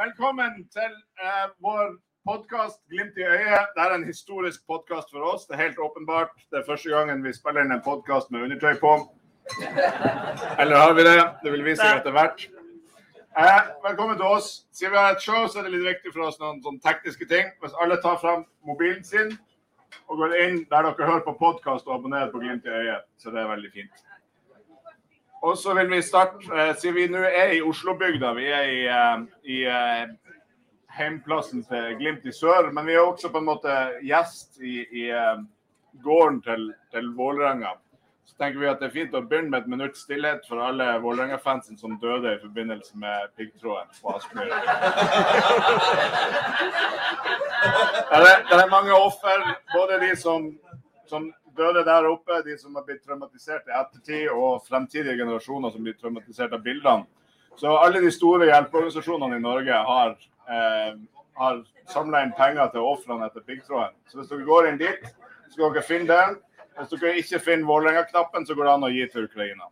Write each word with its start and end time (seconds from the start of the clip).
Velkommen 0.00 0.56
til 0.74 0.94
eh, 1.22 1.46
vår 1.62 1.92
podkast 2.26 2.80
Glimt 2.90 3.14
i 3.14 3.22
øyet. 3.22 3.68
Det 3.76 3.82
er 3.84 3.94
en 3.94 4.04
historisk 4.04 4.66
podkast 4.66 5.12
for 5.14 5.22
oss. 5.32 5.46
Det 5.46 5.54
er 5.54 5.62
helt 5.68 5.78
åpenbart. 5.78 6.34
Det 6.50 6.58
er 6.58 6.66
første 6.66 6.90
gangen 6.90 7.22
vi 7.22 7.32
spiller 7.36 7.62
inn 7.62 7.70
en 7.76 7.84
podkast 7.84 8.30
med 8.34 8.42
undertøy 8.48 8.74
på. 8.82 8.92
Eller 10.58 10.76
har 10.82 10.92
vi 10.98 11.06
det? 11.06 11.22
Det 11.44 11.54
vil 11.54 11.64
vise 11.68 11.78
seg 11.84 12.02
etter 12.02 12.16
hvert. 12.18 12.48
Eh, 13.38 13.62
velkommen 13.86 14.18
til 14.18 14.26
oss. 14.26 14.66
Siden 14.74 14.92
vi 14.96 15.02
har 15.04 15.14
et 15.14 15.22
show, 15.22 15.46
så 15.46 15.58
er 15.62 15.68
det 15.68 15.76
litt 15.78 15.88
viktig 15.92 16.10
for 16.16 16.26
oss 16.26 16.42
noen 16.42 16.58
sånn 16.66 16.82
tekniske 16.82 17.30
ting. 17.30 17.54
Hvis 17.62 17.78
alle 17.78 18.02
tar 18.02 18.18
fram 18.18 18.48
mobilen 18.66 19.06
sin 19.06 19.38
og 20.10 20.18
går 20.24 20.30
inn 20.42 20.62
der 20.70 20.90
dere 20.90 21.06
hører 21.06 21.26
på 21.30 21.38
podkast 21.38 21.86
og 21.86 22.00
abonnerer 22.00 22.34
på 22.34 22.42
Glimt 22.42 22.66
i 22.66 22.78
øyet, 22.82 23.06
så 23.14 23.30
det 23.30 23.44
er 23.44 23.52
veldig 23.54 23.76
fint. 23.78 24.09
Og 25.42 25.58
så 25.58 25.74
vil 25.74 25.90
vi 25.90 26.02
starte, 26.02 26.36
eh, 26.56 26.74
siden 26.76 26.94
vi 26.94 27.06
nå 27.08 27.18
er 27.24 27.54
i 27.56 27.62
Oslobygda, 27.64 28.32
vi 28.36 28.46
er 28.52 28.62
i, 28.68 28.80
eh, 28.86 29.20
i 29.44 29.62
eh, 29.64 30.08
heimplassen 30.92 31.64
til 31.64 31.96
Glimt 31.96 32.26
i 32.28 32.32
sør, 32.32 32.72
men 32.72 32.86
vi 32.86 32.92
er 32.92 33.00
også 33.00 33.30
på 33.32 33.38
en 33.38 33.48
måte 33.48 33.76
gjest 34.04 34.60
i, 34.60 34.84
i 34.84 35.10
gården 36.04 36.42
til, 36.42 36.74
til 36.92 37.08
Vålerenga. 37.16 37.72
Så 38.26 38.36
tenker 38.36 38.60
vi 38.60 38.68
at 38.68 38.82
det 38.82 38.90
er 38.90 38.94
fint 38.98 39.14
å 39.16 39.22
begynne 39.24 39.50
med 39.50 39.62
et 39.62 39.70
minutts 39.70 40.04
stillhet 40.04 40.44
for 40.48 40.60
alle 40.62 40.98
Vålerenga-fansen 41.00 41.78
som 41.80 41.96
døde 42.02 42.34
i 42.34 42.42
forbindelse 42.42 42.98
med 43.00 43.32
piggtråden 43.38 43.88
på 44.02 44.16
Aspmyra. 44.16 44.60
Det 48.10 48.18
det 48.50 48.56
er 48.58 48.70
mange 48.70 48.92
offer, 48.96 49.42
både 49.74 50.00
de 50.00 50.16
som, 50.16 50.46
som 51.06 51.28
døde 51.60 51.84
der 51.86 52.08
oppe, 52.08 52.40
de 52.46 52.56
som 52.58 52.74
har 52.78 52.84
blitt 52.88 53.04
traumatisert 53.04 53.68
i 53.68 53.76
ettertid, 53.76 54.28
og 54.32 54.64
fremtidige 54.66 55.18
generasjoner 55.20 55.74
som 55.74 55.84
blir 55.84 55.96
traumatisert 56.00 56.56
av 56.56 56.64
bildene. 56.64 57.06
Så 57.60 57.72
alle 57.76 58.00
de 58.00 58.10
store 58.14 58.48
hjelpeorganisasjonene 58.48 59.36
i 59.36 59.44
Norge 59.44 59.80
har, 59.88 60.14
eh, 60.48 60.94
har 61.36 61.64
samla 61.92 62.22
inn 62.24 62.32
penger 62.38 62.70
til 62.72 62.86
ofrene 62.86 63.26
etter 63.26 63.44
piggtråden. 63.44 63.96
Så 64.08 64.18
hvis 64.18 64.30
dere 64.30 64.46
går 64.46 64.68
inn 64.68 64.78
dit, 64.78 65.10
så 65.48 65.52
skal 65.52 65.74
dere 65.74 65.82
finne 65.82 66.08
den. 66.08 66.38
Hvis 66.78 66.94
dere 66.94 67.18
ikke 67.20 67.42
finner 67.44 67.68
Vålerenga-knappen, 67.68 68.46
så 68.46 68.54
går 68.54 68.64
det 68.64 68.72
an 68.72 68.88
å 68.88 68.94
gi 68.94 69.06
til 69.12 69.28
Ukraina. 69.28 69.68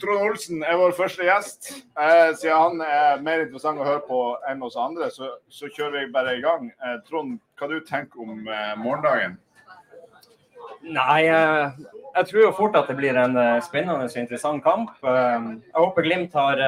Trond 0.00 0.22
Olsen 0.24 0.62
er 0.64 0.78
vår 0.80 0.94
første 0.96 1.26
gjest. 1.26 1.70
Eh, 2.00 2.30
siden 2.40 2.56
han 2.56 2.80
er 2.84 3.20
mer 3.24 3.42
interessant 3.44 3.80
å 3.80 3.84
høre 3.84 4.02
på 4.06 4.20
enn 4.48 4.62
oss 4.64 4.78
andre, 4.80 5.10
så, 5.12 5.28
så 5.52 5.68
kjører 5.68 6.06
vi 6.06 6.12
bare 6.14 6.38
i 6.38 6.42
gang. 6.44 6.70
Eh, 6.80 6.98
Trond, 7.08 7.36
hva 7.60 7.68
du 7.68 7.78
tenker 7.84 8.22
om 8.24 8.46
eh, 8.48 8.72
morgendagen? 8.80 9.36
Nei, 10.80 11.26
eh, 11.28 11.74
jeg 12.16 12.28
tror 12.30 12.42
jo 12.46 12.52
fort 12.56 12.78
at 12.80 12.88
det 12.88 12.96
blir 12.96 13.18
en 13.20 13.36
eh, 13.36 13.58
spennende 13.66 14.08
og 14.08 14.16
interessant 14.16 14.64
kamp. 14.64 14.94
Eh, 15.04 15.50
Jeg 15.68 15.76
håper 15.76 16.06
Glimt 16.08 16.38
har 16.40 16.62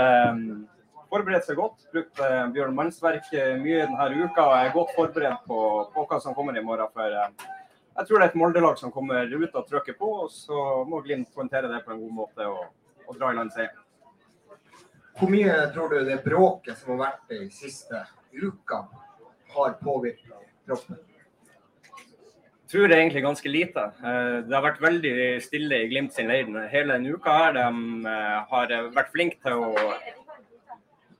forberedt 1.12 1.48
seg 1.48 1.56
godt. 1.60 1.88
Brukt 1.92 2.20
Bjørn 2.52 2.76
Mannsverk 2.76 3.32
mye 3.60 3.86
denne 3.86 4.28
uka 4.28 4.44
og 4.44 4.54
er 4.58 4.76
godt 4.76 4.94
forberedt 4.96 5.42
på, 5.48 5.58
på 5.96 6.06
hva 6.08 6.20
som 6.20 6.36
kommer 6.36 6.56
i 6.56 6.64
morgen. 6.64 6.88
For 6.92 7.08
jeg 7.08 8.06
tror 8.08 8.18
det 8.20 8.26
er 8.26 8.30
et 8.30 8.38
Molde-lag 8.40 8.78
som 8.80 8.92
kommer 8.92 9.28
ut 9.28 9.56
og 9.60 9.66
trykker 9.68 9.96
på, 9.98 10.12
og 10.24 10.30
så 10.32 10.84
må 10.88 11.00
Glimt 11.04 11.32
håndtere 11.36 11.68
det 11.72 11.82
på 11.84 11.92
en 11.92 12.00
god 12.04 12.14
måte 12.20 12.48
og, 12.48 12.62
og 13.06 13.18
dra 13.18 13.32
i 13.32 13.38
land 13.38 13.52
seier. 13.54 13.72
Hvor 15.18 15.30
mye 15.30 15.54
tror 15.74 15.92
du 15.92 16.04
det 16.06 16.22
bråket 16.24 16.78
som 16.80 16.94
har 16.94 17.00
vært 17.06 17.32
de 17.32 17.46
siste 17.52 18.04
ukene, 18.32 19.00
har 19.52 19.74
påvirka 19.82 20.38
troppen? 20.66 21.00
Jeg 21.92 22.78
tror 22.78 22.88
det 22.88 22.96
er 22.96 23.02
egentlig 23.02 23.22
ganske 23.26 23.50
lite. 23.52 23.82
Eh, 24.00 24.36
Det 24.48 24.54
har 24.56 24.64
vært 24.64 24.80
veldig 24.80 25.42
stille 25.44 25.82
i 25.82 25.88
Glimt 25.90 26.14
sin 26.14 26.28
leir 26.28 26.48
hele 26.72 26.94
denne 26.94 27.12
uka. 27.12 27.30
her. 27.30 27.52
De 27.52 28.08
eh, 28.08 28.38
har 28.48 28.72
vært 28.96 29.12
flinke 29.12 29.36
til 29.44 29.52
å 29.52 29.74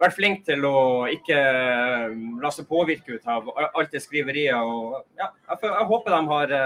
vært 0.01 0.17
flinke 0.17 0.43
til 0.49 0.65
å 0.65 1.05
ikke 1.12 1.37
eh, 1.37 2.17
la 2.41 2.51
seg 2.51 2.67
påvirke 2.67 3.19
ut 3.19 3.29
av 3.29 3.53
alt 3.61 3.93
det 3.93 4.01
skriveriet. 4.01 4.56
Og, 4.56 5.05
ja, 5.21 5.29
jeg, 5.53 5.87
håper 5.93 6.17
de 6.17 6.23
har 6.33 6.56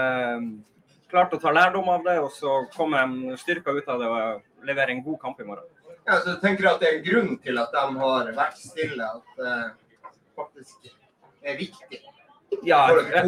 klart 1.11 1.35
å 1.35 1.41
ta 1.41 1.51
lærdom 1.51 1.91
av 1.91 2.07
det, 2.07 2.17
og 2.23 2.31
så 2.31 2.63
kommer 2.73 3.03
de 3.03 3.35
styrka 3.43 3.75
ut 3.75 3.91
av 3.91 3.99
det 3.99 4.07
og 4.07 4.56
leverer 4.67 4.93
en 4.93 5.03
god 5.05 5.19
kamp 5.21 5.39
i 5.41 5.47
morgen. 5.47 5.65
Ja, 6.07 6.19
så 6.23 6.37
tenker 6.41 6.63
du 6.63 6.69
at 6.69 6.79
det 6.83 6.87
er 6.89 6.97
en 6.99 7.07
grunn 7.07 7.33
til 7.43 7.57
at 7.59 7.73
de 7.73 7.85
har 8.01 8.29
vært 8.37 8.59
stille? 8.61 9.07
At 9.07 9.41
det 9.41 9.55
faktisk 10.37 10.91
er 11.43 11.57
viktig 11.59 11.99
Ja, 12.63 12.85
jeg, 12.87 13.25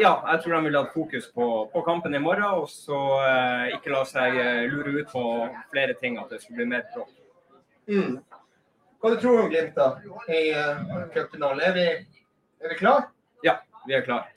ja, 0.00 0.12
jeg 0.24 0.38
tror 0.40 0.54
de 0.54 0.60
vil 0.64 0.76
ha 0.78 0.84
fokus 0.94 1.26
på, 1.34 1.46
på 1.72 1.82
kampen 1.84 2.14
i 2.16 2.20
morgen, 2.22 2.46
og 2.62 2.70
så 2.72 2.96
eh, 3.26 3.74
ikke 3.76 3.92
la 3.92 4.00
seg 4.08 4.38
eh, 4.40 4.62
lure 4.72 4.94
ut 5.02 5.10
på 5.12 5.24
flere 5.74 5.92
ting, 6.00 6.16
at 6.18 6.32
det 6.32 6.40
skal 6.40 6.56
bli 6.56 6.66
mer 6.70 6.86
bråk. 6.94 7.10
Mm. 7.92 8.16
Hva 9.00 9.12
du 9.12 9.20
tror 9.20 9.36
du 9.36 9.42
om 9.44 9.52
Glimt 9.52 9.76
da, 9.76 9.90
i 10.32 10.40
uh, 10.56 11.04
cupfinalen? 11.12 11.60
Er, 11.60 11.76
vi- 11.76 12.24
er 12.64 12.72
vi 12.72 12.80
klar? 12.80 13.10
Ja, 13.44 13.58
vi 13.84 13.96
er 13.96 14.04
klare. 14.08 14.32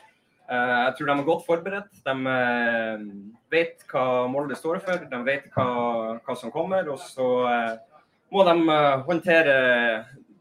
Eh, 0.54 0.80
Jeg 0.86 0.96
tror 0.98 1.10
de 1.10 1.16
er 1.16 1.30
godt 1.30 1.46
forberedt. 1.48 2.04
De 2.06 2.14
eh, 2.34 3.06
vet 3.54 3.86
hva 3.90 4.28
Molde 4.30 4.58
står 4.58 4.84
for, 4.86 5.08
de 5.10 5.22
vet 5.26 5.50
hva, 5.56 6.20
hva 6.20 6.36
som 6.38 6.54
kommer. 6.54 6.90
Og 6.94 7.02
så 7.02 7.30
eh, 7.50 7.74
må 8.34 8.46
de 8.48 8.78
håndtere 9.08 9.58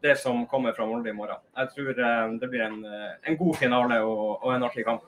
det 0.03 0.17
som 0.19 0.45
kommer 0.51 0.75
fra 0.75 0.85
Molde 0.89 1.09
i 1.09 1.15
morgen. 1.17 1.41
Jeg 1.57 1.73
tror 1.73 1.99
det 2.41 2.49
blir 2.51 2.65
en, 2.65 2.79
en 3.23 3.37
god 3.39 3.55
finale 3.55 4.01
og, 4.03 4.43
og 4.43 4.53
en 4.53 4.65
artig 4.67 4.85
kamp. 4.85 5.05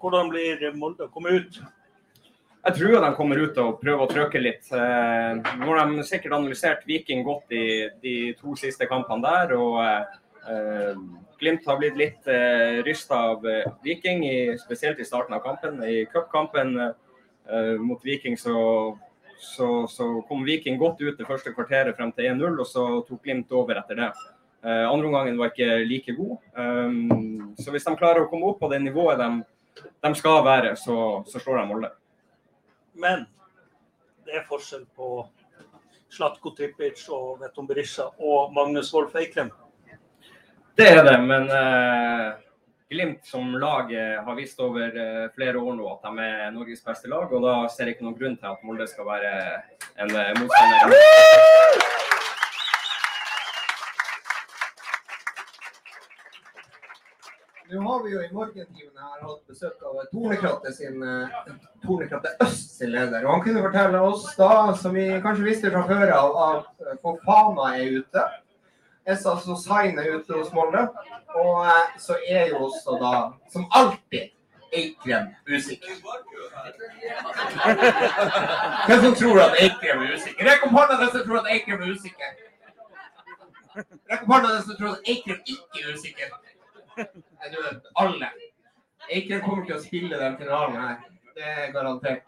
Hvordan 0.00 0.28
blir 0.32 0.66
Molde 0.76 1.06
å 1.06 1.12
komme 1.12 1.32
ut? 1.38 1.60
Jeg 2.60 2.76
tror 2.76 3.00
de 3.00 3.08
kommer 3.16 3.40
ut 3.40 3.56
og 3.62 3.78
prøver 3.80 4.02
å 4.04 4.10
trøkke 4.10 4.40
litt. 4.42 4.66
Nå 4.68 5.70
har 5.70 5.78
de 5.88 6.04
sikkert 6.04 6.34
analysert 6.36 6.82
Viking 6.84 7.22
godt 7.24 7.54
i 7.56 7.62
de 8.02 8.16
to 8.36 8.52
siste 8.60 8.84
kampene 8.90 9.24
der. 9.24 9.54
og 9.56 9.78
Glimt 11.40 11.66
har 11.66 11.78
blitt 11.80 11.96
litt 11.96 12.26
eh, 12.28 12.82
rysta 12.84 13.16
av 13.30 13.46
eh, 13.48 13.68
Viking, 13.82 14.24
spesielt 14.60 14.98
i 15.00 15.04
starten 15.08 15.34
av 15.34 15.40
kampen. 15.40 15.78
I 15.84 16.04
cupkampen 16.12 16.74
eh, 16.80 17.76
mot 17.80 18.04
Viking 18.04 18.36
så, 18.38 18.98
så, 19.38 19.86
så 19.88 20.08
kom 20.28 20.44
Viking 20.44 20.76
godt 20.78 21.00
ut 21.00 21.16
det 21.16 21.28
første 21.28 21.54
kvarteret 21.56 21.96
frem 21.96 22.12
til 22.12 22.28
1-0, 22.34 22.58
og 22.60 22.68
så 22.68 22.84
tok 23.08 23.22
Glimt 23.24 23.54
over 23.56 23.80
etter 23.80 23.96
det. 24.02 24.10
Eh, 24.60 24.84
andre 24.84 25.08
omgangen 25.08 25.40
var 25.40 25.54
ikke 25.54 25.80
like 25.88 26.16
god. 26.18 26.36
Så 27.56 27.72
hvis 27.72 27.88
de 27.88 27.96
klarer 27.96 28.26
å 28.26 28.28
komme 28.28 28.52
opp 28.52 28.60
på 28.60 28.68
det 28.68 28.82
nivået 28.84 29.20
de, 29.20 29.30
de 29.80 30.12
skal 30.20 30.44
være, 30.44 30.74
så, 30.76 30.98
så 31.24 31.40
slår 31.40 31.62
de 31.62 31.66
Molde. 31.72 31.92
Men 33.00 33.24
det 34.28 34.36
er 34.36 34.48
forskjell 34.50 34.84
på 34.92 35.24
Slatko 36.12 36.52
Tripic 36.52 37.00
og 37.08 37.40
Veton 37.40 37.68
Berisha 37.70 38.10
og 38.20 38.52
Magnus 38.52 38.92
Wolff 38.92 39.16
Eikrem. 39.16 39.48
Det 40.80 40.86
er 40.88 41.02
det, 41.04 41.18
men 41.28 41.50
eh, 41.52 42.28
Glimt 42.88 43.26
som 43.26 43.58
lag 43.60 43.92
eh, 43.92 44.22
har 44.24 44.34
vist 44.34 44.60
over 44.64 44.96
eh, 44.96 45.26
flere 45.34 45.60
år 45.60 45.76
nå 45.76 45.90
at 45.90 46.06
de 46.06 46.24
er 46.24 46.54
Norges 46.54 46.80
beste 46.86 47.10
lag, 47.12 47.28
og 47.28 47.44
da 47.44 47.56
ser 47.68 47.90
jeg 47.90 47.98
ikke 47.98 48.06
noen 48.06 48.16
grunn 48.16 48.38
til 48.40 48.48
at 48.48 48.64
Molde 48.64 48.86
skal 48.88 49.06
være 49.10 49.34
en 50.00 50.14
eh, 50.16 50.32
motstander. 50.40 50.96
Nå 57.70 57.84
har 57.84 58.02
vi 58.08 58.16
jo 58.16 58.24
i 58.24 58.32
morgentimene 58.32 59.12
her 59.12 59.22
hatt 59.28 59.46
besøk 59.52 59.84
av 59.84 60.02
Tornekratte 60.10 60.72
sin 60.80 61.04
Tornekratte 61.84 62.38
Øst 62.48 62.78
sin 62.80 62.96
leder. 62.96 63.22
Og 63.26 63.36
han 63.36 63.44
kunne 63.44 63.68
fortelle 63.68 64.06
oss 64.08 64.30
da, 64.40 64.54
som 64.80 64.96
vi 64.96 65.10
kanskje 65.20 65.50
visste 65.52 65.76
fra 65.76 65.84
før 65.92 66.18
av, 66.24 66.44
at 66.48 67.02
Fofana 67.04 67.74
er 67.76 68.00
ute. 68.00 68.30
Essa 69.06 69.30
altså 69.34 69.56
signet 69.56 70.10
ute 70.14 70.34
hos 70.34 70.52
Molde. 70.52 70.88
Og 71.34 71.64
eh, 71.66 71.96
så 71.98 72.18
er 72.28 72.48
jo 72.48 72.64
også 72.66 72.98
da, 73.00 73.14
som 73.52 73.66
alltid, 73.70 74.30
Eikrem 74.72 75.26
usikker. 75.48 75.90
Hvem 78.86 79.00
som 79.00 79.14
tror 79.14 79.40
at 79.42 79.56
Eikrem 79.62 80.02
er 80.02 80.14
usikker? 80.14 80.46
Rekk 80.46 80.66
opp 80.66 80.76
hånda 80.78 80.98
den 81.00 81.10
som 81.10 81.24
tror 81.26 81.40
at 81.40 81.50
Eikrem 81.50 81.82
er 81.82 81.90
usikker. 81.90 82.36
Rekk 84.12 84.22
opp 84.22 84.30
hånda 84.34 84.52
den 84.54 84.62
som 84.68 84.78
tror 84.78 84.92
at 84.94 85.10
Eikrem 85.10 85.40
ikke 85.54 85.82
er 85.82 85.94
usikker. 85.94 86.36
Nei, 87.00 87.50
du 87.50 87.58
vet, 87.64 87.90
alle. 88.04 88.30
Eikrem 89.10 89.42
kommer 89.46 89.66
til 89.66 89.74
å 89.74 89.82
spille 89.82 90.22
den 90.22 90.38
finalen 90.38 90.78
her. 90.84 90.96
Det 91.34 91.50
er 91.56 91.72
garantert. 91.74 92.22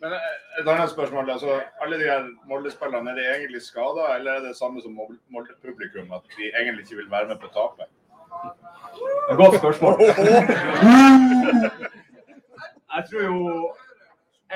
Men 0.00 0.12
eh, 0.12 0.26
et 0.60 0.68
annet 0.68 0.90
spørsmål. 0.92 1.30
altså 1.30 1.60
Alle 1.82 1.98
de 1.98 2.04
her 2.10 2.28
Molde-spillerne, 2.50 3.10
er 3.10 3.14
de 3.18 3.24
egentlig 3.34 3.62
skada, 3.62 4.04
eller 4.16 4.32
er 4.38 4.40
det 4.48 4.56
samme 4.56 4.82
som 4.82 4.94
Mol- 4.98 5.18
Molde-publikum, 5.34 6.12
at 6.14 6.22
de 6.36 6.50
egentlig 6.54 6.84
ikke 6.86 6.96
vil 7.02 7.10
være 7.10 7.26
med 7.32 7.38
på 7.42 7.50
tapet? 7.54 7.88
Godt 9.36 9.58
spørsmål. 9.58 9.94
Jeg 12.94 13.04
tror 13.10 13.22
jo 13.22 13.74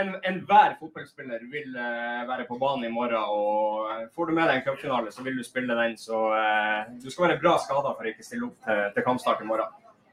en- 0.00 0.20
enhver 0.24 0.74
fotballspiller 0.80 1.38
vil 1.52 1.76
eh, 1.76 2.22
være 2.28 2.46
på 2.48 2.56
banen 2.58 2.84
i 2.84 2.92
morgen. 2.92 3.14
og 3.14 4.08
Får 4.14 4.26
du 4.26 4.32
med 4.34 4.48
deg 4.48 4.56
en 4.56 4.64
cupfinale, 4.66 5.12
så 5.12 5.22
vil 5.22 5.36
du 5.38 5.44
spille 5.44 5.74
den. 5.82 5.96
Så 6.00 6.20
eh, 6.38 6.92
du 7.04 7.10
skal 7.10 7.28
være 7.28 7.40
bra 7.42 7.56
skada 7.58 7.92
for 7.92 8.02
å 8.06 8.12
ikke 8.12 8.24
stille 8.26 8.46
opp 8.48 8.56
til, 8.64 8.86
til 8.94 9.02
kampstart 9.06 9.42
i 9.44 9.48
morgen. 9.50 9.68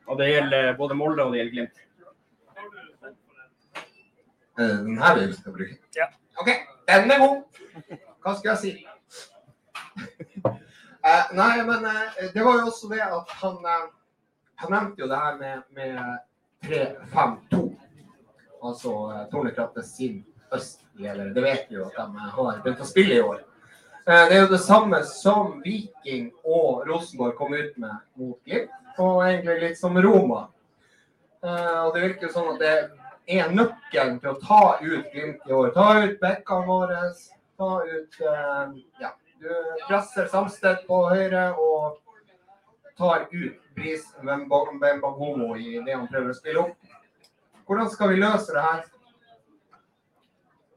Og 0.10 0.18
Det 0.20 0.28
gjelder 0.34 0.74
både 0.78 0.96
Molde 0.98 1.24
og 1.24 1.32
det 1.34 1.40
gjelder 1.44 1.56
Glimt. 1.56 1.86
Eh, 4.60 4.78
Den 4.86 4.98
her 5.02 5.20
vi 5.20 5.34
skal 5.34 5.54
bruke. 5.54 5.78
Ja. 5.96 6.10
OK, 6.42 6.50
den 6.88 7.12
er 7.12 7.20
god. 7.20 7.44
Hva 8.24 8.36
skal 8.38 8.50
jeg 8.52 8.58
si? 8.64 8.72
Eh, 11.00 11.30
nei, 11.34 11.54
men 11.64 11.86
eh, 11.88 12.32
det 12.34 12.44
var 12.44 12.60
jo 12.60 12.66
også 12.68 12.90
det 12.92 13.00
at 13.06 13.30
han 13.40 13.56
eh, 13.66 13.86
Han 14.60 14.74
nevnte 14.76 15.02
jo 15.02 15.08
det 15.08 15.16
her 15.16 15.38
med, 15.40 15.62
med 15.72 16.18
3-5-2. 16.68 17.62
Altså 18.62 18.92
uh, 19.08 19.22
Tornekratte 19.32 19.84
sin 19.88 20.26
østledere. 20.52 21.34
Det 21.34 21.42
vet 21.42 21.70
vi 21.70 21.78
jo 21.78 21.86
at 21.88 21.96
de 21.96 22.18
eh, 22.18 22.34
har 22.36 22.60
begynt 22.64 22.84
å 22.84 22.88
spille 22.90 23.16
i 23.16 23.24
år. 23.24 23.40
Eh, 24.04 24.26
det 24.28 24.36
er 24.36 24.42
jo 24.44 24.52
det 24.52 24.62
samme 24.66 25.00
som 25.08 25.60
Viking 25.64 26.32
og 26.44 26.84
Rosenborg 26.90 27.38
kom 27.40 27.54
ut 27.56 27.78
med 27.80 27.96
mot 28.20 28.40
Glimt, 28.44 28.76
og 29.00 29.22
egentlig 29.24 29.60
litt 29.64 29.80
som 29.80 29.96
Roma. 29.96 30.48
Eh, 31.40 31.80
og 31.86 31.94
det 31.96 32.04
virker 32.04 32.28
jo 32.28 32.34
sånn 32.36 32.52
at 32.56 32.60
det 32.60 32.74
er 32.74 32.90
nøkkelen 33.30 34.20
til 34.22 34.31
å 34.31 34.40
ta 34.42 34.62
ut 34.81 35.10
Glimt 35.14 35.46
i 35.46 35.54
år. 35.54 35.72
Ta 35.76 35.88
ut 36.04 36.20
bekkene 36.22 36.66
våre, 36.68 37.02
ta 37.58 37.72
ut 37.86 38.22
eh, 38.26 38.78
Ja, 39.02 39.14
du 39.40 39.50
presser 39.88 40.30
Samstedt 40.31 40.88
på 40.88 41.04
høyre 41.12 41.52
og 41.54 42.00
tar 42.98 43.28
ut 43.31 43.60
Bris 43.78 44.08
Mbembagomo 44.22 45.54
i 45.56 45.78
det 45.86 45.94
han 45.96 46.08
prøver 46.10 46.34
å 46.34 46.38
spille 46.38 46.64
opp. 46.64 46.96
Hvordan 47.70 47.92
skal 47.94 48.12
vi 48.12 48.24
løse 48.24 48.56
det 48.56 48.66
her? 48.66 48.88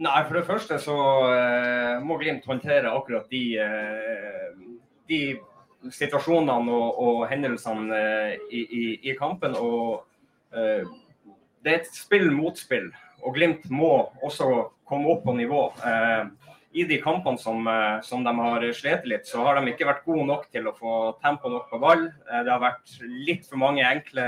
Nei, 0.02 0.18
for 0.26 0.36
det 0.36 0.46
første 0.46 0.78
så 0.82 0.98
eh, 1.32 2.02
må 2.04 2.18
Glimt 2.20 2.46
håndtere 2.46 2.92
akkurat 2.92 3.32
de, 3.32 3.44
eh, 3.62 4.52
de 5.08 5.22
situasjonene 5.90 6.74
og, 6.76 7.00
og 7.00 7.24
hendelsene 7.30 8.02
i, 8.50 8.60
i, 8.62 8.84
i 9.08 9.16
kampen. 9.18 9.56
Og 9.56 10.04
det 11.62 11.72
er 11.72 11.80
et 11.82 11.94
spill 11.94 12.30
mot 12.34 12.58
spill, 12.58 12.90
og 13.22 13.36
Glimt 13.36 13.68
må 13.70 13.90
også 14.24 14.48
komme 14.88 15.12
opp 15.12 15.22
på 15.26 15.34
nivå. 15.36 15.68
Eh, 15.86 16.24
I 16.72 16.86
de 16.88 16.96
kampene 17.02 17.38
som, 17.38 17.66
eh, 17.68 18.00
som 18.00 18.24
de 18.24 18.32
har 18.34 18.64
slitt 18.72 19.06
litt, 19.06 19.26
så 19.28 19.44
har 19.44 19.60
de 19.60 19.72
ikke 19.72 19.86
vært 19.86 20.04
gode 20.04 20.26
nok 20.26 20.46
til 20.50 20.68
å 20.68 20.76
få 20.76 20.92
tempo 21.22 21.50
nok 21.52 21.68
på 21.70 21.80
ball. 21.82 22.06
Eh, 22.08 22.42
det 22.42 22.52
har 22.52 22.62
vært 22.62 22.94
litt 23.04 23.44
for 23.46 23.60
mange 23.60 23.84
enkle 23.84 24.24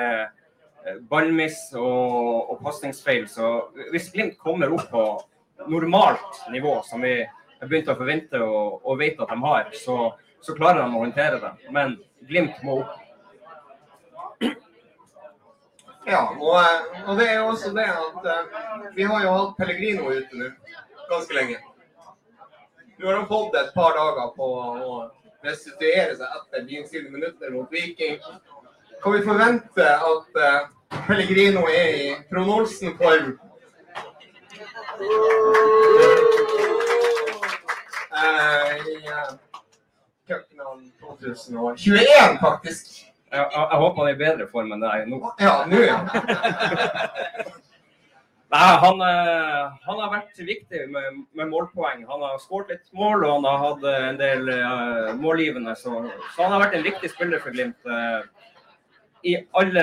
eh, 0.85 0.99
ballmiss 1.11 1.71
og, 1.75 2.51
og 2.53 2.61
pasningsfeil. 2.63 3.27
Så 3.33 3.71
hvis 3.93 4.11
Glimt 4.13 4.37
kommer 4.39 4.73
opp 4.77 4.91
på 4.93 5.07
normalt 5.71 6.45
nivå, 6.53 6.83
som 6.85 7.01
vi 7.01 7.17
har 7.25 7.71
begynt 7.71 7.89
å 7.89 7.97
forvente 7.97 8.41
og, 8.45 8.85
og 8.85 9.01
vet 9.01 9.21
at 9.25 9.33
de 9.33 9.41
har, 9.41 9.73
så, 9.81 10.13
så 10.45 10.57
klarer 10.59 10.85
de 10.85 10.91
å 10.93 11.05
håndtere 11.07 11.41
det. 11.41 11.55
Men 11.73 11.97
Glimt 12.29 12.61
må 12.63 12.83
opp. 12.83 13.01
Ja, 16.07 16.37
og, 16.41 16.57
eh, 16.61 17.09
og 17.09 17.19
det 17.19 17.31
er 17.31 17.39
jo 17.39 17.47
også 17.47 17.71
det 17.73 17.85
at 17.89 18.27
uh, 18.29 18.97
vi 18.97 19.03
har 19.09 19.23
jo 19.25 19.31
hatt 19.33 19.55
Pellegrino 19.57 20.11
ute 20.13 20.37
nå 20.37 20.51
ganske 21.09 21.37
lenge. 21.37 21.57
Nå 22.99 23.07
har 23.09 23.17
han 23.17 23.29
fått 23.29 23.57
et 23.57 23.71
par 23.75 23.97
dager 23.97 24.35
på 24.37 24.49
å 24.89 24.99
restituere 25.45 26.13
seg 26.19 26.37
etter 26.39 26.67
byens 26.69 26.93
sine 26.93 27.09
minutter 27.13 27.55
mot 27.57 27.73
Viking. 27.73 28.21
Kan 29.03 29.17
vi 29.17 29.25
forvente 29.25 29.89
at 30.11 30.39
uh, 30.45 30.69
Pellegrino 31.09 31.65
er 31.73 31.97
i 31.97 32.13
Trond 32.29 32.53
Olsen-form? 32.59 33.33
Uh, 38.13 38.77
I 38.93 39.01
uh, 39.09 39.33
cupfinalen 40.29 40.93
2021, 41.01 42.39
faktisk. 42.45 43.04
Jeg, 43.35 43.45
jeg, 43.51 43.67
jeg 43.73 43.83
håper 43.83 44.01
han 44.01 44.09
er 44.09 44.15
i 44.15 44.23
bedre 44.25 44.49
form 44.53 44.73
enn 44.77 44.89
er 44.89 45.07
nå. 45.11 45.21
Ja, 45.43 45.55
nå. 45.67 45.83
Nei, 48.55 48.77
han, 48.79 49.01
eh, 49.03 49.63
han 49.83 50.01
har 50.01 50.11
vært 50.13 50.39
viktig 50.39 50.85
med, 50.93 51.23
med 51.35 51.49
målpoeng. 51.51 52.05
Han 52.07 52.23
har 52.23 52.37
skåret 52.39 52.71
litt 52.71 52.85
mål, 52.95 53.25
og 53.25 53.33
han 53.33 53.47
har 53.49 53.63
hatt 53.65 53.87
eh, 53.91 54.05
en 54.11 54.21
del 54.21 54.51
uh, 54.53 55.09
målgivende. 55.19 55.75
Så, 55.81 55.97
så 56.37 56.45
han 56.45 56.55
har 56.55 56.63
vært 56.63 56.77
en 56.79 56.87
viktig 56.87 57.11
spiller 57.11 57.43
for 57.43 57.57
Glimt. 57.57 57.91
I 59.25 59.39
alle 59.57 59.83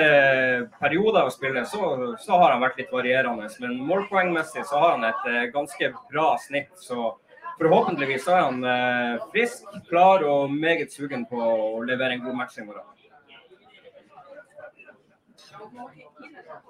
perioder 0.78 1.24
av 1.24 1.32
spillet 1.34 1.66
så, 1.68 2.14
så 2.22 2.38
har 2.38 2.54
han 2.54 2.62
vært 2.62 2.78
litt 2.78 2.92
varierende, 2.94 3.48
men 3.64 3.74
målpoengmessig 3.88 4.62
så 4.70 4.78
har 4.78 4.94
han 4.94 5.08
et 5.08 5.50
ganske 5.52 5.88
bra 6.12 6.28
snitt. 6.38 6.70
Så 6.78 7.10
forhåpentligvis 7.58 8.22
så 8.22 8.36
er 8.36 8.44
han 8.46 9.26
frisk, 9.34 9.66
klar 9.90 10.22
og 10.30 10.54
meget 10.54 10.94
sugen 10.94 11.26
på 11.26 11.42
å 11.42 11.82
levere 11.82 12.14
en 12.14 12.22
god 12.22 12.38
match 12.38 12.62
i 12.62 12.68
morgen. 12.68 12.86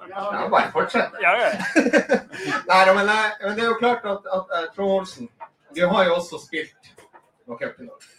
Ja 0.08 0.48
bare 0.50 0.70
fortsett. 0.70 1.10
Ja, 1.20 1.36
ja. 1.38 1.50
Nei, 2.68 2.94
men, 2.94 3.08
eh, 3.08 3.30
men 3.42 3.56
det 3.56 3.62
er 3.62 3.70
jo 3.70 3.78
klart 3.78 4.04
at, 4.04 4.26
at 4.26 4.54
eh, 4.58 4.68
Trond 4.74 4.90
Olsen 5.00 5.28
Du 5.74 5.86
har 5.86 6.04
jo 6.04 6.14
også 6.18 6.38
spilt 6.42 6.92
noen 7.46 7.58
cupfinaler. 7.58 8.10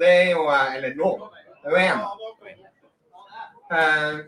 Det 0.00 0.10
er 0.10 0.30
jo 0.32 0.46
eh, 0.50 0.74
Eller 0.76 0.96
nå. 0.98 1.10
Det 1.62 1.70
er 1.70 1.76
jo 1.76 1.78
én. 1.86 2.04
Eh, 3.70 4.20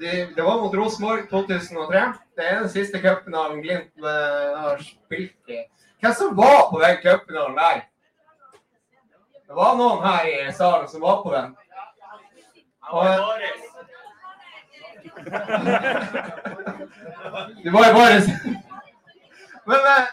det, 0.00 0.12
det 0.36 0.42
var 0.42 0.60
mot 0.62 0.74
Rosenborg 0.74 1.28
2003. 1.30 2.04
Det 2.36 2.48
er 2.48 2.60
den 2.60 2.70
siste 2.72 3.00
cupfinalen 3.02 3.62
Glimt 3.62 4.02
har 4.02 4.80
spilt 4.82 5.52
i. 5.52 5.62
Hvem 6.02 6.14
som 6.18 6.36
var 6.36 6.70
på 6.70 6.80
den 6.82 6.96
cupfinalen 7.02 7.58
der? 7.58 7.82
Det 9.46 9.58
var 9.58 9.76
noen 9.76 10.00
her 10.02 10.26
i 10.30 10.52
salen 10.56 10.88
som 10.88 11.04
var 11.04 11.20
på 11.22 11.34
den. 11.34 11.52
Og, 12.92 13.04
Det 17.62 17.70
var 17.70 17.86
jo 17.86 17.94
bare 17.94 18.20
Men 19.66 19.76
eh, 19.76 20.06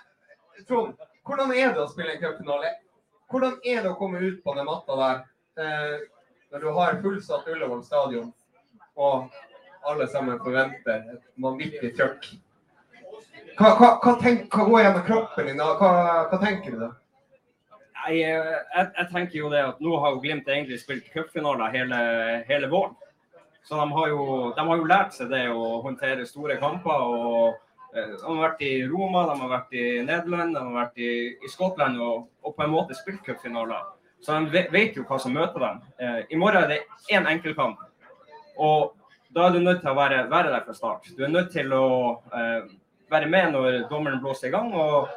Trond, 0.67 0.93
hvordan 1.25 1.53
er 1.53 1.73
det 1.73 1.81
å 1.81 1.89
spille 1.89 2.13
en 2.13 2.21
cupfinale? 2.21 2.69
Hvordan 3.29 3.55
er 3.65 3.83
det 3.83 3.91
å 3.91 3.97
komme 3.97 4.21
ut 4.21 4.43
på 4.43 4.53
den 4.57 4.67
matta 4.69 4.97
der 4.99 5.17
eh, 5.63 5.97
når 6.53 6.59
du 6.63 6.69
har 6.77 7.01
fullsatt 7.03 7.49
Ullevål 7.49 7.83
stadion, 7.85 8.29
og 8.97 9.29
alle 9.89 10.07
sammen 10.09 10.39
forventer 10.41 11.03
et 11.13 11.23
vanvittig 11.41 11.91
trøkk? 11.97 12.31
Hva, 13.59 13.73
hva, 13.75 13.89
hva, 14.03 14.15
tenk, 14.21 14.47
hva 14.53 14.65
går 14.69 14.83
gjennom 14.85 15.05
kroppen 15.09 15.49
din? 15.49 15.61
Hva, 15.61 15.91
hva 16.31 16.41
tenker 16.41 16.73
du 16.73 16.79
da? 16.85 16.91
Nei, 17.99 18.15
eh, 18.23 18.55
jeg, 18.77 18.85
jeg 18.95 19.07
tenker 19.11 19.41
jo 19.41 19.51
det 19.51 19.61
at 19.73 19.81
nå 19.83 19.97
har 20.01 20.21
Glimt 20.23 20.47
egentlig 20.47 20.79
spilt 20.81 21.09
cupfinaler 21.13 21.73
hele, 21.73 21.99
hele 22.49 22.69
våren. 22.71 22.95
Så 23.63 23.77
de 23.77 23.91
har, 23.91 24.07
jo, 24.09 24.51
de 24.55 24.67
har 24.67 24.77
jo 24.79 24.89
lært 24.89 25.15
seg 25.15 25.29
det 25.33 25.45
å 25.53 25.79
håndtere 25.85 26.25
store 26.27 26.57
kamper. 26.61 27.03
og 27.05 27.95
eh, 27.95 28.15
De 28.15 28.25
har 28.25 28.41
vært 28.41 28.63
i 28.65 28.73
Roma, 28.89 29.25
de 29.29 29.37
har 29.41 29.53
vært 29.53 29.77
i 29.77 29.85
Nederland, 30.05 30.55
de 30.55 30.63
har 30.63 30.75
vært 30.77 31.01
i, 31.01 31.13
i 31.37 31.51
Skottland 31.51 32.01
og, 32.01 32.27
og 32.43 32.55
på 32.57 32.65
en 32.65 32.73
måte 32.73 32.97
spilt 32.97 33.21
cupfinaler. 33.25 33.87
Så 34.25 34.35
de 34.35 34.65
vet 34.73 34.97
jo 34.97 35.05
hva 35.07 35.19
som 35.21 35.35
møter 35.35 35.63
dem. 35.63 35.83
Eh, 36.01 36.21
I 36.33 36.39
morgen 36.39 36.65
er 36.65 36.73
det 36.73 37.15
én 37.15 37.29
enkeltkamp. 37.29 37.83
Og 38.59 38.95
da 39.35 39.47
er 39.47 39.55
du 39.55 39.61
nødt 39.61 39.83
til 39.83 39.93
å 39.93 39.97
være, 39.99 40.25
være 40.31 40.51
der 40.55 40.65
fra 40.65 40.75
start. 40.75 41.11
Du 41.15 41.23
er 41.23 41.31
nødt 41.31 41.53
til 41.53 41.71
å 41.75 41.85
eh, 42.35 42.71
være 43.11 43.29
med 43.29 43.53
når 43.53 43.83
dommeren 43.91 44.23
blåser 44.23 44.49
i 44.49 44.55
gang. 44.55 44.73
og 44.73 45.07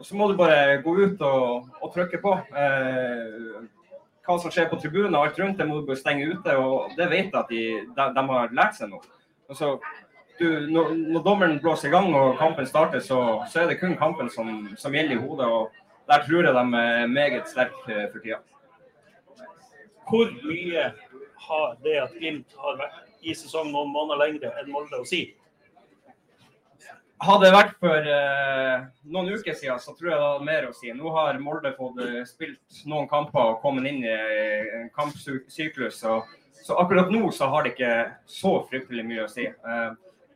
og 0.00 0.06
så 0.06 0.16
må 0.16 0.30
du 0.30 0.38
bare 0.38 0.78
gå 0.80 0.94
ut 0.96 1.22
og, 1.28 1.66
og 1.76 1.90
trykke 1.92 2.18
på. 2.22 2.30
Eh, 2.56 3.56
hva 4.30 4.38
som 4.42 4.52
skjer 4.54 4.68
på 4.70 4.78
tribunen 4.80 5.16
og 5.18 5.26
alt 5.26 5.40
rundt, 5.40 5.58
det 5.58 5.66
må 5.68 5.80
du 5.84 5.94
stenge 5.98 6.28
ute. 6.30 6.54
og 6.56 6.94
Det 6.96 7.08
vet 7.10 7.32
jeg 7.32 7.40
at 7.40 7.50
de, 7.50 7.64
de, 7.96 8.06
de 8.16 8.24
har 8.30 8.54
lært 8.56 8.78
seg 8.78 8.92
nå. 8.92 9.00
Altså, 9.50 9.74
du, 10.40 10.46
når, 10.70 10.94
når 11.12 11.24
dommeren 11.26 11.58
blåser 11.60 11.90
i 11.90 11.92
gang 11.92 12.14
og 12.16 12.38
kampen 12.40 12.66
starter, 12.66 13.02
så, 13.04 13.20
så 13.50 13.62
er 13.62 13.70
det 13.70 13.80
kun 13.80 13.96
kampen 14.00 14.30
som, 14.32 14.70
som 14.80 14.94
gjelder 14.94 15.18
i 15.18 15.20
hodet. 15.20 15.46
og 15.46 15.72
Der 16.08 16.24
tror 16.26 16.46
jeg 16.46 16.54
de 16.54 16.82
er 16.84 17.12
meget 17.12 17.50
sterke 17.50 17.92
eh, 17.92 18.06
for 18.12 18.22
tida. 18.24 18.40
Hvor 20.10 20.32
mye 20.46 20.86
har 21.48 21.76
det 21.84 21.98
at 22.02 22.16
Glimt 22.18 22.56
har 22.58 22.78
vært 22.80 23.04
i 23.22 23.34
sesong 23.36 23.68
noen 23.70 23.92
måneder 23.92 24.22
lengre 24.24 24.54
enn 24.60 24.72
Molde 24.72 25.02
å 25.02 25.06
si? 25.06 25.26
Hadde 27.20 27.44
det 27.44 27.52
vært 27.52 27.74
for 27.82 28.06
eh, 28.08 28.84
noen 29.12 29.26
uker 29.34 29.52
siden, 29.52 29.80
så 29.82 29.92
tror 29.92 30.08
jeg 30.08 30.16
det 30.16 30.26
hadde 30.26 30.46
mer 30.46 30.68
å 30.70 30.72
si. 30.72 30.92
Nå 30.96 31.10
har 31.12 31.40
Molde 31.42 31.74
fått 31.76 31.98
eh, 32.00 32.22
spilt 32.24 32.84
noen 32.88 33.08
kamper 33.10 33.50
og 33.52 33.58
kommet 33.60 33.90
inn 33.90 34.00
i 34.08 34.14
en 34.78 34.86
kampsyklus. 34.94 35.98
Så, 36.00 36.22
så 36.64 36.78
akkurat 36.80 37.12
nå 37.12 37.28
så 37.36 37.50
har 37.52 37.66
det 37.66 37.74
ikke 37.74 37.92
så 38.24 38.54
fryktelig 38.70 39.04
mye 39.04 39.26
å 39.26 39.28
si. 39.28 39.44
Eh, 39.44 39.90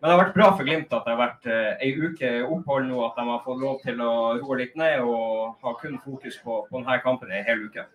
men 0.05 0.11
det 0.11 0.13
har 0.13 0.21
vært 0.21 0.35
bra 0.37 0.51
for 0.53 0.69
Glimt 0.69 0.91
at 0.93 1.07
det 1.07 1.15
har 1.15 1.23
vært 1.23 1.47
eh, 1.49 1.71
ei 1.87 1.95
uke 1.97 2.33
opphold 2.45 2.91
nå, 2.91 2.99
at 3.07 3.17
de 3.17 3.25
har 3.31 3.45
fått 3.47 3.63
lov 3.65 3.79
til 3.81 4.03
å 4.05 4.15
roe 4.43 4.59
litt 4.61 4.77
ned 4.77 5.01
og 5.09 5.55
ha 5.65 5.73
kun 5.81 5.97
fokus 6.05 6.37
på, 6.45 6.59
på 6.69 6.83
denne 6.83 6.99
kampen 7.01 7.33
en 7.33 7.49
hel 7.49 7.65
uke. 7.65 7.89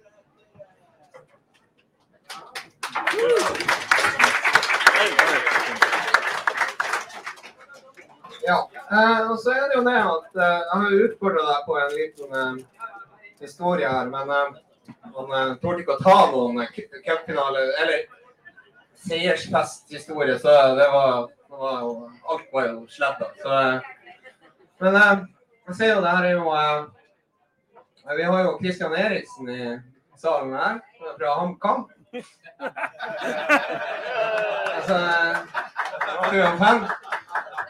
Ja. 8.50 8.58
Eh, 8.92 9.22
og 9.32 9.38
så 9.44 9.52
er 9.54 9.66
det 9.70 9.76
jo 9.78 9.84
det 9.86 9.98
at 10.02 10.40
eh, 10.42 10.60
jeg 10.66 10.78
har 10.82 10.94
utfordra 11.06 11.44
deg 11.50 11.66
på 11.68 11.74
en 11.80 11.94
liten 11.96 12.30
eh, 12.40 12.56
historie 13.44 13.90
her, 13.92 14.08
men 14.10 14.32
eh, 14.34 14.50
han 15.18 15.28
eh, 15.40 15.52
torde 15.62 15.84
ikke 15.84 15.98
å 15.98 16.04
ta 16.04 16.16
noen 16.32 16.64
cu- 16.74 17.02
cupfinale 17.06 17.62
eller 17.84 18.00
seiersfesthistorie, 19.06 20.36
så 20.42 20.56
det 20.80 20.88
var, 20.92 21.28
det 21.50 21.60
var 21.62 21.78
jo 21.86 21.92
Alt 22.30 22.50
var 22.54 22.66
jo 22.72 22.82
sletta. 22.92 23.30
Så 23.44 23.54
eh, 23.60 23.78
Men 24.80 24.98
jeg 25.70 25.76
ser 25.78 25.94
jo 25.94 26.02
det 26.04 26.16
her 26.16 26.26
er 26.26 26.36
jo 26.40 26.44
Vi 28.18 28.24
har 28.32 28.44
jo 28.48 28.58
Christian 28.64 28.94
Eriksen 28.98 29.50
i 29.54 29.62
salen 30.18 30.54
her, 30.58 30.80
fra 31.20 31.36
HamKam. 31.40 31.88
Altså, 34.80 34.96
det 36.06 36.14
var 36.20 36.34
jo 36.36 36.44
en 36.48 36.58
fan. 36.58 36.80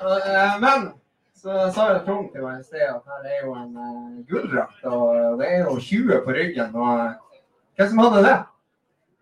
Eh, 0.02 0.60
Men 0.62 0.92
så 1.36 1.72
sa 1.72 1.94
jo 1.94 2.00
Trond 2.06 2.32
til 2.34 2.44
meg 2.44 2.60
i 2.60 2.64
sted 2.68 2.84
at 2.84 3.04
her 3.08 3.28
er 3.32 3.46
jo 3.46 3.54
en 3.56 3.76
uh, 3.80 4.16
gulldrakt, 4.28 4.82
og 4.86 5.38
det 5.40 5.48
er 5.48 5.62
jo 5.64 5.78
20 5.80 6.22
på 6.26 6.34
ryggen. 6.36 6.74
og 6.76 7.00
eh, 7.06 7.44
Hvem 7.80 7.90
som 7.94 8.02
hadde 8.04 8.24
det? 8.26 8.38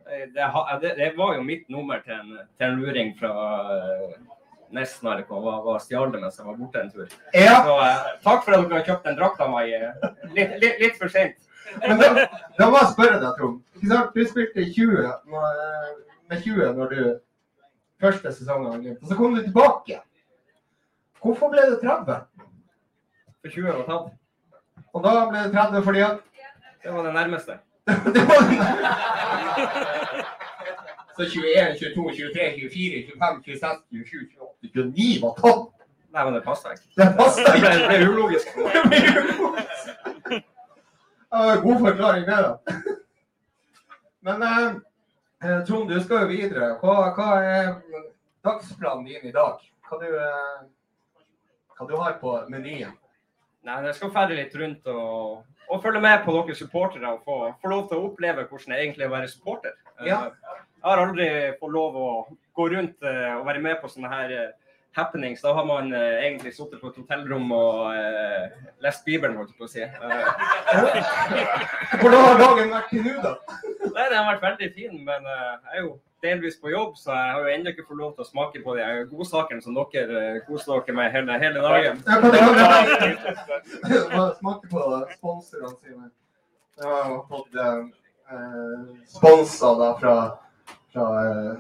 Det, 0.08 0.48
det, 0.82 0.92
det 0.98 1.12
var 1.18 1.36
jo 1.36 1.44
mitt 1.44 1.68
nummer 1.70 2.00
til 2.06 2.16
en, 2.16 2.38
til 2.58 2.68
en 2.72 2.80
luring 2.82 3.12
fra 3.20 3.34
eller 4.68 5.22
hva 5.28 5.38
var, 5.40 5.60
var 5.64 5.78
stjal 5.80 6.10
det 6.12 6.20
mens 6.22 6.38
jeg 6.40 6.48
var 6.48 6.58
borte 6.60 6.82
en 6.82 6.90
tur. 6.92 7.12
Ja, 7.34 7.60
Så 7.64 7.76
uh, 7.76 8.08
takk 8.24 8.42
for 8.44 8.56
at 8.58 8.66
dere 8.68 8.80
har 8.82 8.88
kjøpt 8.88 9.06
den 9.08 9.20
drakta 9.20 9.48
mi 9.52 9.62
eh, 9.72 10.10
litt, 10.36 10.58
litt, 10.64 10.82
litt 10.82 10.98
for 11.00 11.12
sent. 11.14 11.38
men 11.84 12.00
da, 12.02 12.26
da 12.58 12.68
må 12.72 12.82
jeg 12.82 12.92
spørre 12.96 13.22
deg, 13.22 13.38
Trond. 13.38 13.62
Du 14.16 14.26
spilte 14.28 14.66
20 14.74 15.08
når- 15.32 15.62
eh, 15.64 15.96
med 16.30 16.44
20 16.44 16.74
når 16.76 16.92
du 16.92 17.02
første 18.02 18.32
sesongen 18.36 18.98
og 18.98 19.08
så 19.08 19.16
kom 19.16 19.36
du 19.36 19.42
tilbake. 19.46 20.02
Hvorfor 21.22 21.50
ble 21.52 21.62
det 21.72 21.80
30? 21.82 22.20
For 23.42 23.50
20 23.54 23.68
var 23.68 23.86
tatt. 23.88 24.12
Og 24.94 25.04
da 25.04 25.14
ble 25.30 25.44
det 25.46 25.54
30 25.56 25.84
fordi 25.84 26.02
at 26.08 26.18
Det 26.84 26.94
var 26.94 27.04
det 27.08 27.14
nærmeste. 27.14 27.58
det 28.16 28.24
var 28.28 28.42
Så 31.18 31.24
21, 31.26 31.80
22, 31.80 32.12
23, 32.14 32.70
24, 32.70 33.06
25, 33.10 33.44
26, 33.46 33.82
27, 33.92 34.30
28, 34.38 34.70
29 34.74 35.22
var 35.22 35.34
tatt. 35.42 35.64
Nei, 36.14 36.24
men 36.24 36.34
det 36.38 36.44
passa 36.46 36.74
ikke. 36.76 36.88
Det 36.98 37.06
Det 37.06 37.14
ble, 37.18 37.26
ikke. 37.56 37.70
det 37.78 37.88
ble 37.88 38.10
ulogisk. 38.12 38.48
for 38.54 38.62
meg. 38.90 40.44
Ja, 41.32 41.56
God 41.62 41.80
forklaring 41.80 42.26
det, 42.26 42.38
da. 42.46 42.52
Men 44.28 44.44
eh, 44.44 44.70
eh, 45.44 45.66
Trond, 45.66 45.90
du 45.90 46.00
skal 46.04 46.22
jo 46.24 46.28
videre. 46.32 46.70
Hva, 46.82 46.96
hva 47.18 47.28
er 47.44 47.74
dagsplanen 48.46 49.06
din 49.06 49.28
i 49.28 49.34
dag? 49.36 49.60
Hva 49.90 50.00
du, 50.02 50.08
eh, 50.08 50.62
hva 51.78 51.88
du 51.90 51.96
har 52.00 52.18
på 52.22 52.34
menyen? 52.52 52.94
Nei, 53.68 53.78
jeg 53.86 53.96
skal 53.98 54.12
ferde 54.16 54.36
litt 54.38 54.54
rundt 54.56 54.86
og, 54.88 55.42
og 55.68 55.82
følge 55.84 56.00
med 56.02 56.22
på 56.24 56.34
dere 56.36 56.56
supportere 56.56 57.10
og 57.14 57.26
få, 57.26 57.38
få 57.62 57.72
lov 57.72 57.88
til 57.90 57.98
å 58.00 58.06
oppleve 58.12 58.46
hvordan 58.48 58.74
det 58.74 58.80
egentlig 58.84 59.06
er 59.06 59.12
å 59.12 59.16
være 59.18 59.32
supporter. 59.34 59.76
Eh, 60.00 60.08
Ja. 60.08 60.22
Jeg 60.78 60.92
har 60.94 61.02
aldri 61.02 61.26
fått 61.60 61.74
lov 61.74 61.96
å 61.98 62.10
gå 62.56 62.68
rundt 62.72 63.02
eh, 63.04 63.34
og 63.36 63.46
være 63.50 63.60
med 63.66 63.80
på 63.82 63.90
sånne 63.92 64.12
her 64.12 64.32
eh, 64.32 64.52
happenings. 64.98 65.42
Da 65.46 65.54
har 65.54 65.66
man 65.66 65.94
eh, 65.94 66.26
egentlig 66.26 66.56
sittet 66.56 66.82
på 66.82 66.92
et 66.92 67.00
hotellrom 67.00 67.52
og 67.56 67.94
eh, 67.94 68.58
lest 68.84 69.06
Bibelen, 69.06 69.38
holdt 69.38 69.54
jeg 69.54 69.62
på 69.62 69.68
å 69.68 69.72
si. 69.72 69.86
Eh, 69.86 69.94
Hvordan 72.02 72.26
har 72.26 72.42
dagen 72.42 72.74
vært 72.74 72.92
til 72.92 73.06
nå, 73.06 73.16
da? 73.24 73.36
nei, 73.98 74.10
den 74.10 74.20
har 74.20 74.30
vært 74.34 74.46
veldig 74.46 74.70
fin, 74.76 75.00
men 75.06 75.26
eh, 75.26 75.56
jeg 75.72 75.80
er 75.80 75.86
jo 75.86 75.96
delvis 76.24 76.58
på 76.62 76.72
jobb, 76.72 76.96
så 76.98 77.14
jeg 77.14 77.34
har 77.34 77.44
jo 77.44 77.54
ennå 77.54 77.74
ikke 77.74 77.86
fått 77.88 78.02
lov 78.02 78.14
til 78.16 78.26
å 78.26 78.28
smake 78.28 78.62
på 78.66 78.76
de 78.78 78.88
godsakene 79.12 79.64
som 79.64 79.78
dere 79.78 80.22
eh, 80.22 80.40
koser 80.48 80.74
dere 80.74 80.98
med 80.98 81.14
hele, 81.14 81.38
hele 81.42 81.64
dagen. 81.66 82.02
Ja, 82.08 82.18
det 82.34 82.42
har 82.44 82.52
Hva 84.14 84.26
Smake 84.40 84.72
på 84.72 84.84
sponsorene 85.16 85.74
sine. 85.78 86.10
Jeg 86.78 86.90
har 86.90 87.14
jo 87.14 87.22
fått 87.30 87.58
eh, 87.62 87.80
sponsa 89.18 89.74
da 89.80 89.94
fra, 90.02 90.18
fra 90.94 91.26
eh, 91.26 91.58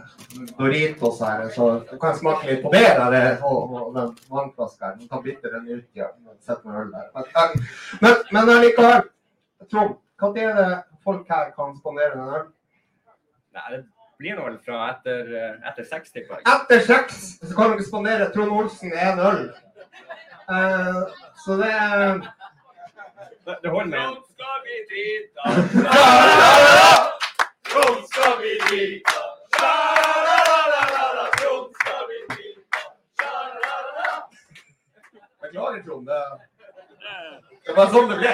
Doritos 0.58 1.22
her, 1.22 1.50
så 1.50 1.80
du 1.92 1.98
kan 2.00 2.16
smake 2.16 2.48
litt 2.48 2.64
på 2.64 2.72
det 2.74 2.88
der 3.00 3.16
eh, 3.18 3.44
og, 3.46 3.74
og 3.74 3.94
den 3.96 4.16
vannflaska. 4.30 4.94
Du 5.00 5.08
kan 5.08 5.24
bytte 5.24 5.52
den 5.54 5.68
ut 5.68 5.86
igjen. 5.96 6.16
Ja. 6.26 6.36
Sette 6.48 6.68
med 6.68 6.80
øl 6.82 6.92
der. 6.94 7.10
Men, 7.14 7.24
men, 8.02 8.16
men 8.32 8.50
allikevel, 8.56 9.02
Trond, 9.72 9.98
hva 10.22 10.32
er 10.38 10.58
det 10.60 10.70
folk 11.04 11.30
her 11.30 11.52
kan 11.58 11.76
spandere 11.80 12.14
den 12.16 12.24
ølen? 12.24 12.50
Nei, 13.58 13.68
det 13.74 13.84
blir 14.22 14.40
vel 14.40 14.58
fra 14.66 14.78
etter, 14.94 15.22
eh, 15.42 15.70
etter 15.70 15.86
seks, 15.92 16.14
tipper 16.14 16.40
jeg. 16.40 16.48
Etter 16.54 16.86
seks 16.88 17.14
så 17.44 17.54
kan 17.58 17.76
dere 17.76 17.88
spandere 17.88 18.32
Trond 18.36 18.54
Olsen 18.62 18.92
en 18.96 19.20
øl. 19.32 19.48
Uh, 20.48 21.04
så 21.44 21.58
det 21.60 21.74
er 21.76 22.22
Det, 23.48 23.56
det 23.64 23.72
holder 23.72 23.92
med 23.92 24.00
en. 24.00 24.16
skal 24.32 24.56
vi 24.64 24.74
drite? 24.88 25.40
Trond 27.78 28.08
skal 28.10 28.42
vi? 28.42 29.04
Sha-la-la-la-la-la, 29.60 31.26
Trond 31.38 31.76
skal 31.76 32.08
vi? 32.10 32.20
Sha-la-la-la. 33.22 34.30
Beklager, 35.42 35.84
Trond. 35.84 36.08
Det, 36.08 36.22
det 37.68 37.76
var 37.78 37.88
sånn 37.94 38.10
det 38.10 38.18
ble. 38.24 38.34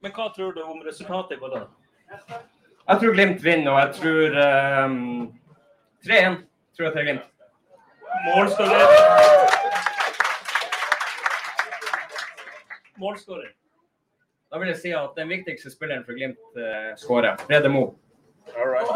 Men 0.00 0.14
hva 0.14 0.30
tror 0.36 0.54
du 0.54 0.62
om 0.62 0.78
resultatet 0.86 1.42
går 1.42 1.56
da? 1.56 1.62
Jeg 2.14 3.02
tror 3.02 3.14
Glimt 3.18 3.42
vinner, 3.44 3.72
og 3.74 3.80
jeg 3.82 3.90
tror 3.98 4.28
um, 4.86 4.98
3-1 6.06 6.42
tror 6.76 6.84
jeg 6.86 6.94
til 6.98 7.08
Glimt. 7.08 7.26
Målskårer. 8.30 8.86
Målskårer. 13.02 13.50
Da 14.52 14.58
vil 14.58 14.68
jeg 14.68 14.76
si 14.76 14.90
at 14.90 15.10
den 15.16 15.28
viktigste 15.28 15.70
spilleren 15.70 16.04
for 16.04 16.12
Glimt 16.12 16.38
uh, 16.58 16.96
skårer. 16.98 17.36
Brede 17.46 17.68
Mo. 17.68 17.94
All 18.56 18.66
right. 18.66 18.88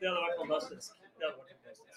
Det 0.00 0.08
hadde 0.08 0.22
vært 0.26 0.38
fantastisk. 0.40 0.92
Det 1.18 1.24
hadde 1.26 1.36
vært 1.38 1.50
fantastisk. 1.52 1.92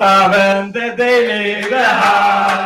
Dæven, 0.00 0.72
det 0.74 0.82
er 0.82 0.96
deilig 0.96 1.70
det 1.70 1.86
her. 2.02 2.58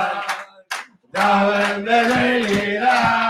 Dæven, 1.16 1.87
det 1.87 1.95
er 1.95 2.09
deilig 2.14 2.66
det 2.66 2.80
her. 2.80 3.25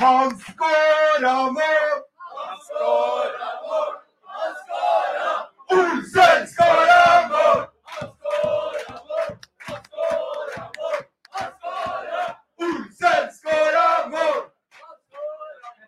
Han 0.00 0.38
skåra 0.38 1.34
mål! 1.42 1.98
Han 2.36 2.58
skåra 2.60 3.50
mål! 3.68 3.94
Han 4.24 4.54
skåra! 4.62 5.28
Olsen 5.70 6.46
skåra 6.46 7.28
mål! 7.28 7.66
Han 7.82 8.08
skåra 8.20 8.94
mål! 9.08 9.36
Han 9.58 9.82
skåra 9.90 10.64
mål! 10.78 11.00
Han 11.30 11.52
skåra! 11.60 12.36
Olsen 12.58 13.32
skåra 13.32 14.08
mål! 14.08 14.40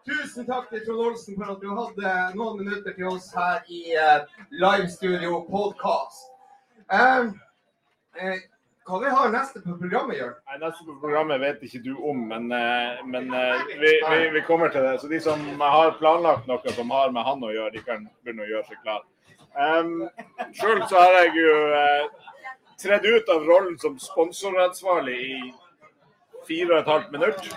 Tusen 0.07 0.47
takk 0.47 0.69
til 0.69 0.85
Trond 0.87 1.01
Olsen 1.07 1.41
for 1.41 1.55
at 1.55 1.65
du 1.65 1.73
hadde 1.81 2.15
noen 2.37 2.61
minutter 2.61 2.93
til 2.93 3.09
oss 3.15 3.33
her 3.33 3.65
i 3.73 3.83
uh, 3.97 4.29
livestudio 4.51 5.41
podcast. 5.49 6.29
Um, 6.93 7.33
eh, 8.21 8.45
hva 8.87 8.99
vi 8.99 9.11
har 9.11 9.31
neste 9.31 9.61
på 9.63 9.77
programmet, 9.79 10.19
Jørn? 10.19 10.35
Nei, 10.49 10.59
Neste 10.63 10.87
på 10.87 10.97
programmet 11.03 11.41
vet 11.43 11.63
ikke 11.67 11.83
du 11.85 11.93
om, 12.11 12.25
men, 12.33 12.49
eh, 12.57 13.03
men 13.07 13.29
eh, 13.35 13.63
vi, 13.79 13.93
vi, 14.03 14.21
vi 14.35 14.43
kommer 14.47 14.73
til 14.75 14.83
det. 14.87 14.97
Så 15.01 15.11
de 15.11 15.21
som 15.23 15.43
har 15.63 15.95
planlagt 16.01 16.49
noe 16.51 16.75
som 16.75 16.91
har 16.91 17.15
med 17.15 17.27
han 17.29 17.45
å 17.47 17.53
gjøre, 17.55 17.75
de 17.77 17.85
kan 17.87 18.09
begynne 18.23 18.47
å 18.47 18.51
gjøre 18.51 18.67
seg 18.71 18.83
klar. 18.83 19.05
Um, 19.53 20.09
Sjøl 20.57 20.81
så 20.89 20.99
har 20.99 21.19
jeg 21.21 21.35
jo 21.37 21.57
uh, 21.77 22.31
tredd 22.81 23.07
ut 23.07 23.33
av 23.35 23.47
rollen 23.47 23.77
som 23.79 23.99
sponsoransvarlig 24.01 25.19
i 25.21 25.35
fire 26.49 26.73
og 26.73 26.79
et 26.81 26.93
halvt 26.95 27.13
minutt. 27.15 27.51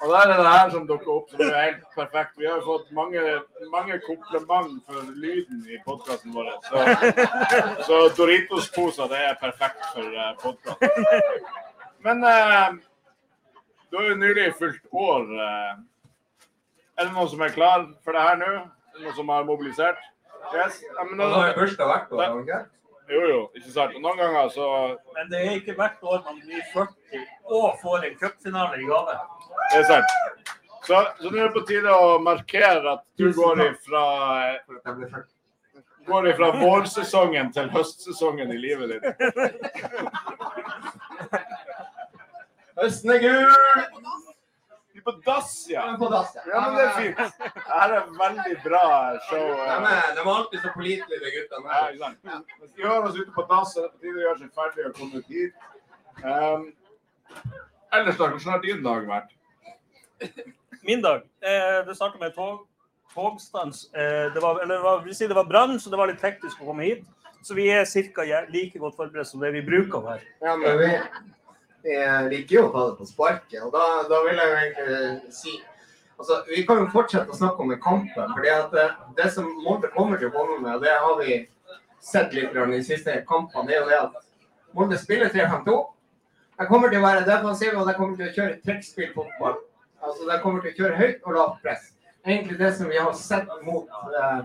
Og 0.00 0.08
der 0.08 0.30
er 0.32 0.38
det 0.40 0.48
her 0.52 0.70
som 0.72 0.86
dukker 0.88 1.10
opp, 1.12 1.26
som 1.30 1.40
er 1.44 1.56
helt 1.60 1.82
perfekt. 1.94 2.32
Vi 2.40 2.46
har 2.48 2.56
jo 2.60 2.64
fått 2.64 2.92
mange, 2.96 3.20
mange 3.72 3.98
kompliment 4.06 4.78
for 4.88 5.10
lyden 5.20 5.58
i 5.68 5.76
podkasten 5.84 6.32
vår. 6.32 6.48
Så, 6.68 6.84
så 7.88 7.98
Doritos-poser, 8.16 9.10
det 9.12 9.20
er 9.28 9.36
perfekt 9.42 9.84
for 9.92 10.16
podkasten. 10.40 11.04
Men 12.06 12.24
eh, 12.24 12.78
du 13.92 13.98
har 14.00 14.08
jo 14.08 14.16
nylig 14.22 14.48
fylt 14.56 14.80
år. 14.96 15.28
eh. 15.36 15.72
Er 16.96 17.08
det 17.08 17.12
noen 17.12 17.28
som 17.32 17.44
er 17.44 17.52
klar 17.52 17.84
for 18.04 18.16
det 18.16 18.24
her 18.24 18.40
nå? 18.40 18.50
Noen 19.02 19.16
som 19.20 19.28
har 19.32 19.44
mobilisert? 19.48 20.00
Yes. 20.56 20.80
Ja, 20.82 21.04
men 21.04 21.20
Nå 21.20 21.28
har 21.28 21.36
da, 21.36 21.48
jo 21.52 21.60
bursdag 21.60 21.92
hvert 21.92 22.12
år, 22.16 22.22
har 22.24 22.32
han 22.32 22.40
ikke? 22.46 22.62
Jo, 23.10 23.20
jo, 23.28 23.40
ikke 23.58 23.72
sant. 23.74 23.96
Og 23.96 24.04
noen 24.04 24.18
ganger 24.20 24.48
så 24.54 24.68
Men 25.16 25.32
det 25.32 25.40
er 25.42 25.58
ikke 25.58 25.74
hvert 25.78 26.02
år 26.02 26.22
man 26.26 26.38
blir 26.44 26.62
40 26.72 27.26
og 27.50 27.66
får 27.82 28.06
en 28.08 28.16
cupfinale 28.20 28.78
i 28.78 28.86
gave. 28.88 29.18
Det 29.72 29.82
er 29.82 29.88
sant. 29.90 30.16
Så, 30.86 31.02
så 31.20 31.28
nå 31.28 31.36
er 31.36 31.50
det 31.50 31.54
på 31.54 31.66
tide 31.68 31.92
å 31.92 32.16
markere 32.24 32.96
at 32.96 33.04
du 33.20 33.28
går 33.36 33.66
ifra 33.66 34.04
går 36.06 36.30
ifra 36.30 36.48
vårsesongen 36.56 37.52
til 37.54 37.68
høstsesongen 37.74 38.52
i 38.54 38.58
livet 38.58 38.94
ditt? 38.94 39.04
Høsten 42.80 43.10
er 43.12 43.20
gul! 43.26 44.29
På 45.04 45.14
dass, 45.26 45.52
ja. 45.70 45.84
På 45.98 46.08
dass, 46.12 46.34
ja. 46.36 46.44
Ja, 46.50 46.60
men 46.66 46.78
det 46.78 46.84
er 46.84 46.94
fint. 46.98 47.18
Det 47.40 47.76
er 47.76 47.94
er 47.96 48.06
veldig 48.18 48.54
bra 48.64 48.84
show. 49.28 49.46
De 49.48 49.66
er, 49.72 50.14
de 50.16 50.22
er 50.24 50.30
alltid 50.34 50.64
så 50.64 50.72
pålitelige, 50.76 51.20
de 51.24 51.32
guttene. 51.36 51.74
Ja, 51.74 51.88
ikke 51.88 52.04
sant. 52.04 52.54
Hvis 52.60 52.72
de 52.76 52.86
hører 52.86 53.08
oss 53.08 53.18
ute 53.18 53.34
på 53.36 53.46
dass, 53.50 53.76
er 53.76 53.86
det 53.86 53.92
på 53.92 54.02
tide 54.04 54.20
å 54.20 54.24
gjøre 54.26 54.38
seg 54.42 54.50
ferdig 54.60 54.86
og 54.88 54.96
komme 55.00 55.20
ut 55.20 55.30
hit. 55.34 55.68
Um, 56.24 56.66
ellers, 57.92 58.16
da, 58.16 58.28
hvordan 58.28 58.52
har 58.54 58.64
din 58.64 58.82
dag 58.84 59.06
vært? 59.08 59.36
Min 60.82 61.02
dag. 61.04 61.24
Eh, 61.44 61.86
det 61.86 61.96
starta 61.96 62.20
med 62.20 62.34
tog, 62.34 62.66
togstans. 63.14 63.86
Eh, 63.94 64.28
det 64.34 64.42
var, 64.42 64.62
eller 64.62 64.74
det 64.74 64.84
var, 64.84 65.02
vil 65.04 65.16
si 65.16 65.28
det 65.28 65.36
var 65.36 65.48
brann, 65.48 65.80
så 65.80 65.90
det 65.92 66.00
var 66.00 66.10
litt 66.10 66.24
hektisk 66.24 66.62
å 66.62 66.70
komme 66.70 66.88
hit. 66.88 67.04
Så 67.42 67.56
vi 67.56 67.70
er 67.72 67.84
ca. 68.14 68.24
like 68.52 68.78
godt 68.78 68.96
forberedt 68.96 69.28
som 69.28 69.40
det 69.40 69.52
vi 69.52 69.62
bruker 69.64 69.98
å 70.00 70.06
være. 70.10 70.24
Ja, 70.44 70.56
men 70.60 70.78
vi, 70.80 70.90
vi 71.82 71.96
liker 72.30 72.56
jo 72.56 72.66
å 72.68 72.72
ta 72.74 72.86
det 72.90 72.96
på 72.98 73.08
sparket, 73.08 73.60
og 73.64 73.72
da, 73.74 73.84
da 74.10 74.22
vil 74.26 74.40
jeg 74.40 74.50
jo 74.50 74.62
egentlig 74.62 75.34
si 75.40 75.58
Altså, 76.20 76.42
Vi 76.44 76.66
kan 76.68 76.82
jo 76.82 76.90
fortsette 76.92 77.32
å 77.32 77.36
snakke 77.36 77.64
om 77.64 77.70
kampen. 77.80 78.32
fordi 78.36 78.50
at 78.52 78.74
det, 78.76 78.82
det 79.16 79.30
som 79.32 79.46
Molde 79.64 79.88
kommer 79.94 80.18
til 80.20 80.28
å 80.28 80.34
komme 80.34 80.58
med, 80.60 80.82
det 80.82 80.92
har 80.92 81.14
vi 81.16 81.38
sett 82.00 82.34
litt 82.36 82.52
i 82.52 82.66
de 82.72 82.82
siste 82.84 83.14
kampene, 83.28 83.64
det 83.68 83.78
er 83.78 83.80
jo 83.80 83.88
det 83.88 84.00
at 84.02 84.18
Molde 84.76 84.98
spiller 85.00 85.32
3-5-2. 85.32 85.78
De 86.60 86.66
kommer 86.68 86.92
til 86.92 87.00
å 87.00 87.06
være 87.06 87.24
defensive, 87.24 87.76
og 87.80 87.88
de 87.88 87.96
kommer 87.96 88.18
til 88.18 88.28
å 88.28 88.34
kjøre 88.36 88.60
trekkspillfotball. 88.66 89.56
Altså, 90.04 90.26
de 90.28 90.36
kommer 90.42 90.60
til 90.60 90.74
å 90.74 90.78
kjøre 90.82 90.98
høyt 91.00 91.24
og 91.24 91.36
lavt 91.38 91.64
press. 91.64 91.88
Egentlig 92.26 92.58
det 92.60 92.74
som 92.76 92.92
vi 92.92 93.00
har 93.00 93.16
sett 93.16 93.48
mot 93.64 93.88
eh, 94.20 94.42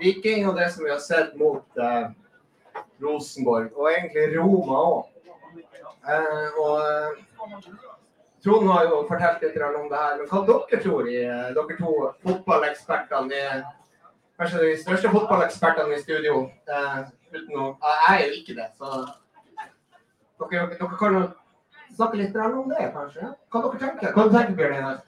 Viking, 0.00 0.48
og 0.48 0.56
det 0.56 0.70
som 0.72 0.86
vi 0.86 0.92
har 0.94 1.02
sett 1.04 1.36
mot 1.36 1.80
eh, 1.84 2.08
Rosenborg, 3.04 3.74
og 3.76 3.90
egentlig 3.92 4.38
Roma 4.38 4.80
òg. 4.86 5.19
Eh, 6.08 6.60
og 6.60 6.76
eh, 6.80 7.88
Trond 8.44 8.70
har 8.72 8.86
jo 8.88 9.02
fortalt 9.08 9.42
litt 9.44 9.56
om 9.68 9.88
det 9.90 9.98
her. 10.00 10.16
Men 10.20 10.28
hva 10.30 10.40
dere 10.48 10.80
tror 10.80 11.08
i 11.10 11.18
eh, 11.26 11.50
dere 11.56 11.76
to 11.76 11.96
fotballekspertene? 12.24 13.42
Kanskje 14.40 14.62
de 14.62 14.70
største 14.80 15.12
fotballekspertene 15.12 15.98
i 15.98 16.00
studio. 16.00 16.46
Eh, 16.64 16.96
uten 17.36 17.60
å, 17.60 17.66
jeg 17.84 18.14
er 18.14 18.24
jo 18.24 18.38
ikke 18.40 18.56
det, 18.56 18.70
så 18.78 19.04
dere, 20.40 20.64
dere 20.72 20.96
kan 20.96 21.20
snakke 21.92 22.22
litt 22.22 22.40
om 22.40 22.72
det, 22.72 22.88
kanskje? 22.96 23.30
Hva 23.52 23.64
dere 23.66 23.84
tenker 23.84 24.16
Hva 24.16 24.26
tenker 24.32 24.56
Bjørn 24.56 24.76
Einar? 24.78 25.00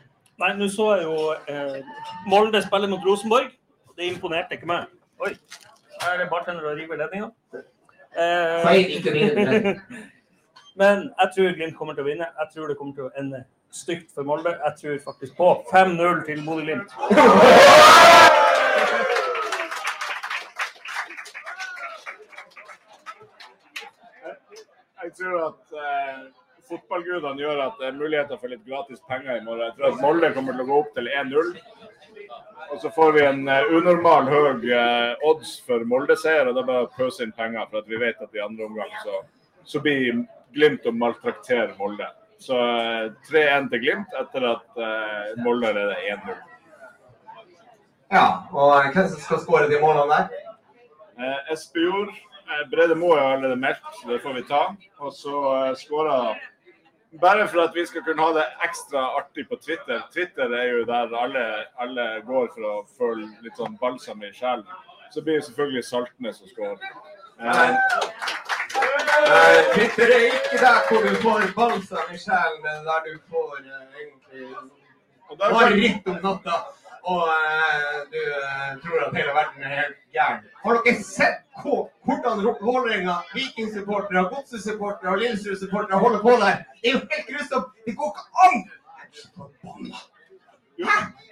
Nei, 0.42 0.54
nå 0.58 0.68
så 0.72 0.88
jeg 0.98 1.06
jo 1.06 1.16
eh, 1.48 1.92
Molde 2.28 2.60
spille 2.64 2.90
mot 2.90 3.04
Rosenborg. 3.06 3.52
Det 3.96 4.08
imponerte 4.08 4.58
ikke 4.58 4.68
meg. 4.68 4.92
Oi, 5.24 5.32
her 6.02 6.14
er 6.14 6.20
det 6.20 6.28
bartender 6.32 6.68
og 6.68 6.76
river 6.76 7.00
ledninga. 7.00 7.30
Feil, 8.12 8.98
ikke 8.98 9.12
videre. 9.14 9.78
Men 10.74 11.10
jeg 11.20 11.28
tror 11.34 11.56
Glimt 11.56 11.76
kommer 11.76 11.96
til 11.96 12.04
å 12.04 12.08
vinne. 12.08 12.28
Jeg 12.40 12.54
tror 12.54 12.70
det 12.70 12.78
kommer 12.78 12.96
til 12.96 13.08
å 13.08 13.14
ende 13.20 13.44
stygt 13.72 14.12
for 14.14 14.24
Molde. 14.28 14.54
Jeg 14.64 14.78
tror 14.80 15.00
faktisk 15.04 15.36
på 15.36 15.48
5-0 15.72 16.22
til 16.28 16.44
Bodø-Glimt. 16.46 16.94
Jeg 25.02 25.12
tror 25.18 25.38
at 25.44 25.76
eh, 25.76 26.18
fotballgudene 26.70 27.42
gjør 27.42 27.62
at 27.66 27.80
det 27.80 27.88
er 27.90 27.96
muligheter 27.98 28.38
for 28.40 28.52
litt 28.52 28.62
gratis 28.64 29.00
penger 29.08 29.36
i 29.36 29.44
morgen. 29.44 29.66
Jeg 29.66 29.76
tror 29.76 29.88
at 29.90 30.04
Molde 30.04 30.30
kommer 30.36 30.56
til 30.56 30.64
å 30.64 30.68
gå 30.70 30.82
opp 30.84 30.92
til 30.96 31.10
1-0. 31.10 31.50
Og 32.72 32.78
så 32.80 32.92
får 32.94 33.10
vi 33.16 33.24
en 33.26 33.42
eh, 33.50 33.72
unormal 33.76 34.30
høy 34.30 34.70
eh, 34.72 35.26
odds 35.28 35.58
for 35.66 35.84
Molde-seier, 35.88 36.48
og 36.48 36.60
er 36.62 36.68
bare 36.70 36.92
pøse 36.96 37.26
inn 37.26 37.34
penger. 37.36 37.66
For 37.68 37.82
at 37.82 37.90
vi 37.90 38.00
vet 38.00 38.22
at 38.24 38.38
i 38.38 38.44
andre 38.44 38.70
omgang 38.70 38.94
så, 39.02 39.20
så 39.68 39.82
blir 39.84 40.22
Glimt 40.54 40.86
å 40.86 40.92
maltraktere 40.94 41.72
Molde. 41.78 42.08
Så 42.42 42.58
eh, 42.58 43.12
3-1 43.28 43.68
til 43.72 43.84
Glimt 43.84 44.16
etter 44.18 44.48
at 44.50 44.80
uh, 44.80 45.36
Molde 45.44 45.70
leder 45.76 46.00
1-0. 46.16 46.40
Ja, 48.12 48.26
og 48.52 48.92
hvem 48.92 49.06
som 49.08 49.20
skal 49.22 49.40
skåre 49.40 49.68
de 49.70 49.78
målene 49.80 50.18
der? 50.18 50.48
Eh, 51.16 51.52
Espejord. 51.54 52.10
Eh, 52.42 52.64
Brede 52.70 52.96
Moe 52.98 53.16
er 53.16 53.36
allerede 53.36 53.56
meldt, 53.56 53.84
så 54.00 54.10
det 54.10 54.20
får 54.20 54.34
vi 54.36 54.42
ta. 54.48 54.62
Og 55.00 55.14
så 55.16 55.44
eh, 55.56 55.76
skåra 55.80 56.34
Bare 57.20 57.44
for 57.44 57.60
at 57.60 57.74
vi 57.76 57.82
skal 57.84 58.00
kunne 58.06 58.24
ha 58.24 58.32
det 58.32 58.44
ekstra 58.64 59.02
artig 59.18 59.42
på 59.50 59.58
Twitter. 59.60 59.98
Twitter 60.14 60.48
er 60.56 60.70
jo 60.70 60.84
der 60.88 61.12
alle, 61.12 61.42
alle 61.76 62.06
går 62.24 62.46
for 62.54 62.68
å 62.70 62.76
føle 62.96 63.26
litt 63.44 63.58
sånn 63.60 63.76
balsam 63.80 64.24
i 64.24 64.30
sjelen. 64.32 64.64
Så 65.12 65.20
blir 65.20 65.36
det 65.36 65.44
selvfølgelig 65.44 65.84
Saltnes 65.84 66.40
som 66.40 66.48
skårer. 66.48 66.80
Eh, 66.80 67.12
Eh, 67.42 67.76
Twitter 69.74 70.08
er 70.16 70.22
ikke 70.36 70.58
der 70.66 70.78
hvor 70.88 71.00
du 71.06 71.14
får 71.24 71.40
balsam 71.56 72.14
i 72.14 72.18
sjelen, 72.24 72.58
men 72.66 72.86
der 72.88 72.98
du 73.06 73.12
får 73.30 73.58
egentlig 73.58 74.46
bare 75.38 75.74
ritt 75.74 76.08
om 76.08 76.18
natta. 76.26 76.56
Og 77.02 77.22
du 78.12 78.20
tror 78.82 78.98
at 79.06 79.16
hele 79.16 79.32
verden 79.38 79.62
er 79.62 79.72
helt 79.80 79.98
gæren. 80.14 80.44
Har 80.64 80.78
dere 80.84 81.02
sett 81.02 81.40
hvordan 81.62 82.44
Vålerenga, 82.68 83.16
Viking-supportere, 83.34 84.22
Godset-supportere 84.32 85.10
og 85.10 85.18
Lillesund-supportere 85.18 85.98
holder 85.98 86.20
på 86.26 86.30
der? 86.42 86.56
Det 86.80 86.88
er 86.88 86.92
jo 86.92 87.02
helt 87.12 87.26
grusomt! 87.30 87.68
Det 87.86 87.96
går 87.96 88.10
ikke 88.12 88.24
an! 88.46 88.56
Forbanna. 89.36 89.98
jo, 90.82 90.86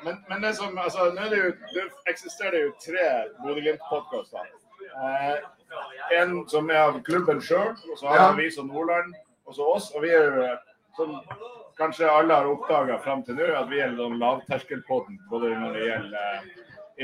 men, 0.05 0.15
men 0.29 0.43
det 0.43 0.57
som, 0.57 0.79
altså, 0.79 1.13
nå 1.15 1.21
er 1.21 1.31
det, 1.33 1.39
jo, 1.45 1.51
det 1.75 1.85
eksisterer 2.13 2.59
jo 2.65 2.71
tre 2.87 3.07
Bodø-Glimt-podkaster. 3.43 4.51
Eh, 5.05 5.37
en 6.19 6.49
som 6.49 6.71
er 6.71 6.81
av 6.89 7.03
klubben 7.07 7.41
sjøl, 7.41 7.75
og 7.93 7.99
så 7.99 8.09
har 8.09 8.17
Ja. 8.17 8.33
vi 8.37 8.51
som 8.51 8.67
Nordland, 8.69 9.15
og 9.47 9.55
så 9.55 9.67
oss. 9.75 9.91
Og 9.95 10.03
vi 10.03 10.11
er 10.11 10.25
jo, 10.25 10.49
som 10.97 11.21
kanskje 11.79 12.11
alle 12.11 12.35
har 12.35 12.47
oppdaga 12.51 12.99
fram 13.05 13.23
til 13.25 13.35
nå, 13.39 13.47
at 13.57 13.69
vi 13.71 13.79
er 13.81 13.95
den 13.97 14.19
lavterskelpodden 14.19 15.19
både 15.31 15.55
når 15.59 15.73
det 15.73 15.87
gjelder 15.87 16.35
eh, 16.35 16.41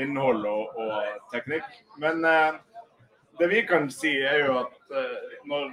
innhold 0.03 0.45
og, 0.45 0.77
og 0.77 1.03
teknikk. 1.33 1.63
Men 1.97 2.25
eh, 2.25 2.53
det 3.39 3.49
vi 3.49 3.61
kan 3.65 3.89
si, 3.91 4.11
er 4.21 4.45
jo 4.45 4.59
at 4.59 4.75
eh, 4.91 5.37
når 5.45 5.71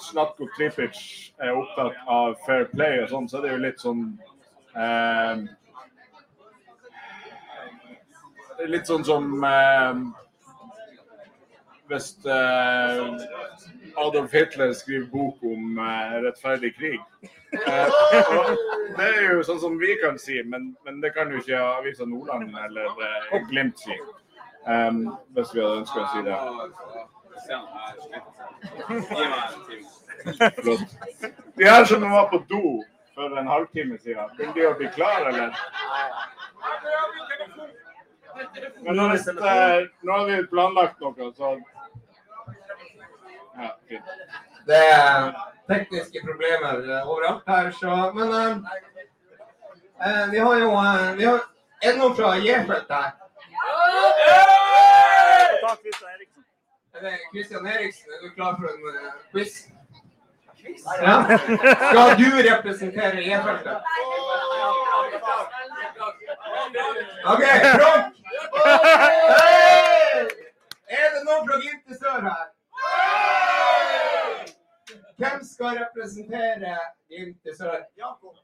Slatko 0.00 0.46
Tripic 0.56 0.96
er 1.38 1.52
opptatt 1.52 1.94
av 2.08 2.34
fair 2.46 2.64
play 2.72 3.02
og 3.02 3.10
sånn, 3.12 3.28
så 3.28 3.38
er 3.38 3.42
det 3.42 3.50
jo 3.52 3.58
litt 3.66 3.80
sånn 3.82 4.06
eh, 4.74 5.36
Litt 8.68 8.86
sånn 8.86 9.02
som 9.04 9.24
eh, 9.44 9.94
hvis 11.92 12.08
eh, 12.24 13.00
Adolf 14.00 14.32
Hitler 14.32 14.72
skriver 14.72 15.06
bok 15.12 15.42
om 15.44 15.78
eh, 15.78 16.14
rettferdig 16.24 16.72
krig. 16.78 17.00
Eh, 17.52 17.86
det 18.96 19.08
er 19.08 19.32
jo 19.34 19.44
sånn 19.46 19.60
som 19.60 19.78
vi 19.80 19.96
kan 20.00 20.18
si, 20.20 20.40
men, 20.42 20.72
men 20.86 21.00
det 21.04 21.12
kan 21.16 21.30
jo 21.32 21.36
ikke 21.42 21.60
Avisa 21.60 22.08
Nordland 22.08 22.56
eller 22.66 22.86
Glimt 23.50 23.78
si. 23.82 23.96
Um, 24.62 25.08
hvis 25.34 25.50
vi 25.54 25.60
hadde 25.60 25.80
ønska 25.82 25.98
å 26.00 26.06
si 26.12 26.20
det. 26.22 26.36
Flott. 30.62 30.86
De 31.58 31.64
her 31.66 31.84
som 31.90 32.04
var 32.10 32.28
på 32.30 32.38
do 32.48 32.84
for 33.14 33.38
en 33.38 33.50
halvtime 33.50 33.98
siden, 33.98 34.30
begynner 34.36 34.54
de 34.54 34.68
å 34.68 34.76
bli 34.78 34.88
klar, 34.94 35.26
eller? 35.32 35.50
Men 38.82 38.96
nå, 38.96 39.08
hvis, 39.12 39.26
eh, 39.28 39.86
nå 40.02 40.12
har 40.12 40.26
vi 40.26 40.46
planlagt 40.50 41.00
noe, 41.00 41.32
så 41.36 41.52
Ja, 43.52 43.68
fint. 43.88 44.12
Det 44.66 44.78
er 44.92 45.32
tekniske 45.68 46.22
problemer 46.24 46.80
eh, 46.86 47.08
overalt 47.08 47.48
her, 47.48 47.70
så 47.76 48.12
Men 48.14 48.32
eh, 48.38 48.56
eh, 50.06 50.30
vi 50.32 50.38
har 50.38 50.58
jo 50.62 50.70
eh, 50.72 51.12
vi 51.18 51.24
har, 51.24 51.40
Er 51.82 51.92
det 51.92 51.98
noen 51.98 52.16
fra 52.16 52.36
J-felt 52.38 52.90
her? 52.90 53.12
Takk, 55.62 55.78
Kristian 55.82 56.10
Eriksen. 56.14 56.44
Er 56.94 57.00
det 57.06 57.18
Kristian 57.32 57.66
Eriksen? 57.66 58.10
Er 58.12 58.26
du 58.28 58.34
klar 58.34 58.56
for 58.58 58.66
en 58.72 58.80
eh, 58.94 59.12
quiz? 59.32 59.68
Ja. 61.02 61.38
Skal 61.90 62.16
du 62.18 62.28
representere 62.50 63.22
J-feltet? 63.22 63.78
OK, 67.32 67.42
Frank! 67.78 68.21
Er 70.98 71.08
det 71.14 71.22
noen 71.26 71.44
fra 71.48 71.56
Glimt 71.62 71.86
i 71.92 71.98
sør 71.98 72.18
her? 72.28 72.46
Hvem 75.20 75.38
skal 75.52 75.78
representere 75.82 76.72
Glimt 77.08 77.52
i 77.52 77.54
sør? 77.58 77.78
Jakob. 77.98 78.34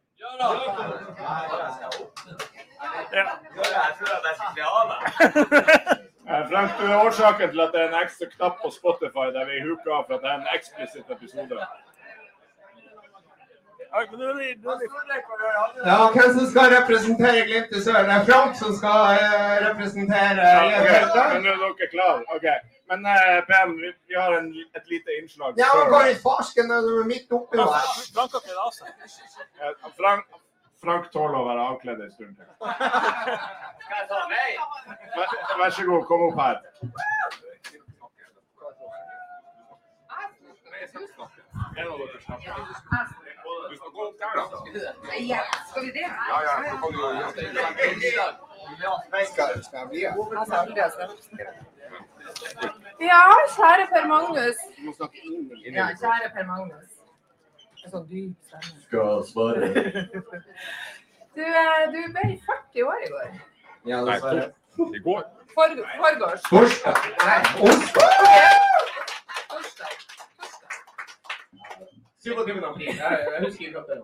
Eh, 6.28 6.48
Frank, 6.50 6.70
du 6.78 6.84
er 6.86 6.96
årsaken 7.04 7.50
til 7.50 7.60
at 7.60 7.70
det 7.74 7.80
er 7.82 7.88
en 7.88 8.00
ekstra 8.02 8.26
knapp 8.36 8.58
på 8.62 8.70
Spotify 8.70 9.26
der 9.36 9.44
vi 9.48 9.60
huker 9.68 9.94
av 9.98 10.02
for 10.08 10.14
at 10.18 10.24
det 10.24 10.30
er 10.32 10.40
en 10.42 10.50
eksplisitt 10.56 11.08
episode. 11.14 11.56
Oi, 11.58 11.66
men 12.76 12.84
nå 12.84 13.00
er 13.02 13.36
det- 13.38 13.54
nå 13.54 13.56
er 13.56 13.76
det- 13.76 13.77
Ja, 15.90 15.98
hvem 16.14 16.30
som 16.38 16.46
skal 16.52 16.66
representere 16.78 17.44
Glimt 17.48 17.70
i 17.78 17.80
sør? 17.86 18.00
Det 18.08 18.14
er 18.16 18.24
Frank 18.30 18.56
som 18.62 18.74
skal 18.80 18.98
eh, 19.22 19.54
representere 19.68 20.48
Men 21.34 21.46
nå 21.46 21.54
er 21.54 21.62
dere 21.62 21.88
klare? 21.94 22.20
OK. 22.36 22.46
Men 22.90 23.06
eh, 23.12 23.38
PM, 23.48 23.72
vi, 23.82 23.92
vi 24.08 24.14
har 24.22 24.30
en, 24.38 24.48
et 24.80 24.86
lite 24.92 25.10
innslag. 25.20 25.56
Ja, 25.60 25.70
men 25.78 25.88
hva 25.92 26.02
i 26.10 26.16
farsken 26.24 26.72
er 26.76 26.84
du 26.88 26.92
midt 27.08 27.32
oppi 27.38 27.60
noe. 27.60 27.80
Frank 28.16 28.36
har 28.36 28.44
kledd 28.44 28.60
av 28.66 28.72
seg. 28.76 28.88
Frank, 30.00 30.24
Frank 30.84 31.04
tåler 31.14 31.38
å 31.40 31.46
være 31.48 31.66
avkledd 31.72 32.04
en 32.06 32.12
stund 32.16 32.34
til. 32.36 32.48
Vær, 35.16 35.28
vær 35.62 35.70
så 35.78 35.88
god, 35.90 36.02
kom 36.10 36.28
opp 36.28 36.38
her. 36.44 36.60
En 41.78 41.88
av 41.88 41.98
dere 41.98 42.20
snakker. 42.24 43.27
Du 43.70 43.76
skal 43.76 43.90
gå 43.94 44.00
opp 44.08 44.16
der, 44.20 44.32
da. 44.36 44.42
Ja, 45.32 45.42
skal 45.70 45.82
vi 45.86 45.90
det? 45.96 46.06
Ja, 46.30 46.38
ja. 46.46 46.54
Så 46.70 46.76
kan 46.80 46.92
du 46.92 46.98
jo. 48.84 48.92
Skal, 49.32 49.48
skal 49.64 49.78
jeg 49.78 49.88
bli 49.88 50.00
her? 50.04 50.12
Ja, 53.00 53.22
kjære 53.56 53.84
Per 53.92 54.06
Magnus. 54.06 54.56
I 54.78 54.80
Ja, 55.74 55.86
kjære 56.02 56.28
Per 56.34 56.46
Magnus. 56.46 56.90
En 57.84 57.90
sånn 57.92 58.06
dyp 58.10 58.34
stemme. 58.48 58.80
Skal 58.86 59.24
svare. 59.28 59.68
Du, 61.38 61.44
eh, 61.44 61.82
du 61.94 62.00
ble 62.12 62.24
40 62.46 62.82
år 62.82 63.04
i 63.06 63.10
går. 63.14 63.28
Ja, 63.86 64.00
dessverre. 64.08 64.48
Det 64.78 65.02
går. 65.04 65.22
For, 65.54 65.68
forgårs. 66.02 66.42
Torsdag. 66.50 66.96
27. 72.28 72.64
april. 72.70 72.88
Jeg, 73.02 73.18
jeg 73.32 73.44
husker 73.44 73.64
ikke 73.68 73.84
det. 73.90 73.98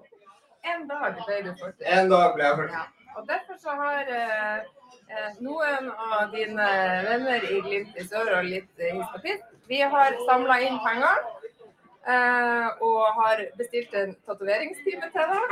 En 0.74 0.86
dag 0.88 1.16
ble 1.26 1.40
du 1.46 1.50
40. 1.60 1.86
En 1.98 2.10
dag 2.12 2.34
ble 2.36 2.44
jeg 2.48 2.56
40. 2.60 2.76
Ja. 2.78 2.84
Og 3.16 3.26
derfor 3.28 3.56
så 3.62 3.70
har 3.78 4.08
eh, 4.10 4.58
eh, 5.14 5.30
noen 5.44 5.90
av 6.08 6.32
dine 6.32 6.68
venner 7.08 7.44
i 7.46 7.60
Glimt 7.66 7.94
i 8.00 8.06
sør 8.08 8.30
og 8.40 8.48
litt 8.48 8.82
eh, 8.82 9.02
pitt, 9.22 9.44
vi 9.70 9.78
har 9.94 10.16
samla 10.28 10.56
inn 10.66 10.80
penger. 10.86 11.20
eh, 12.14 12.66
og 12.84 13.04
har 13.20 13.44
bestilt 13.60 13.94
en 13.96 14.10
tatoveringstime 14.26 15.06
til 15.14 15.24
deg. 15.30 15.48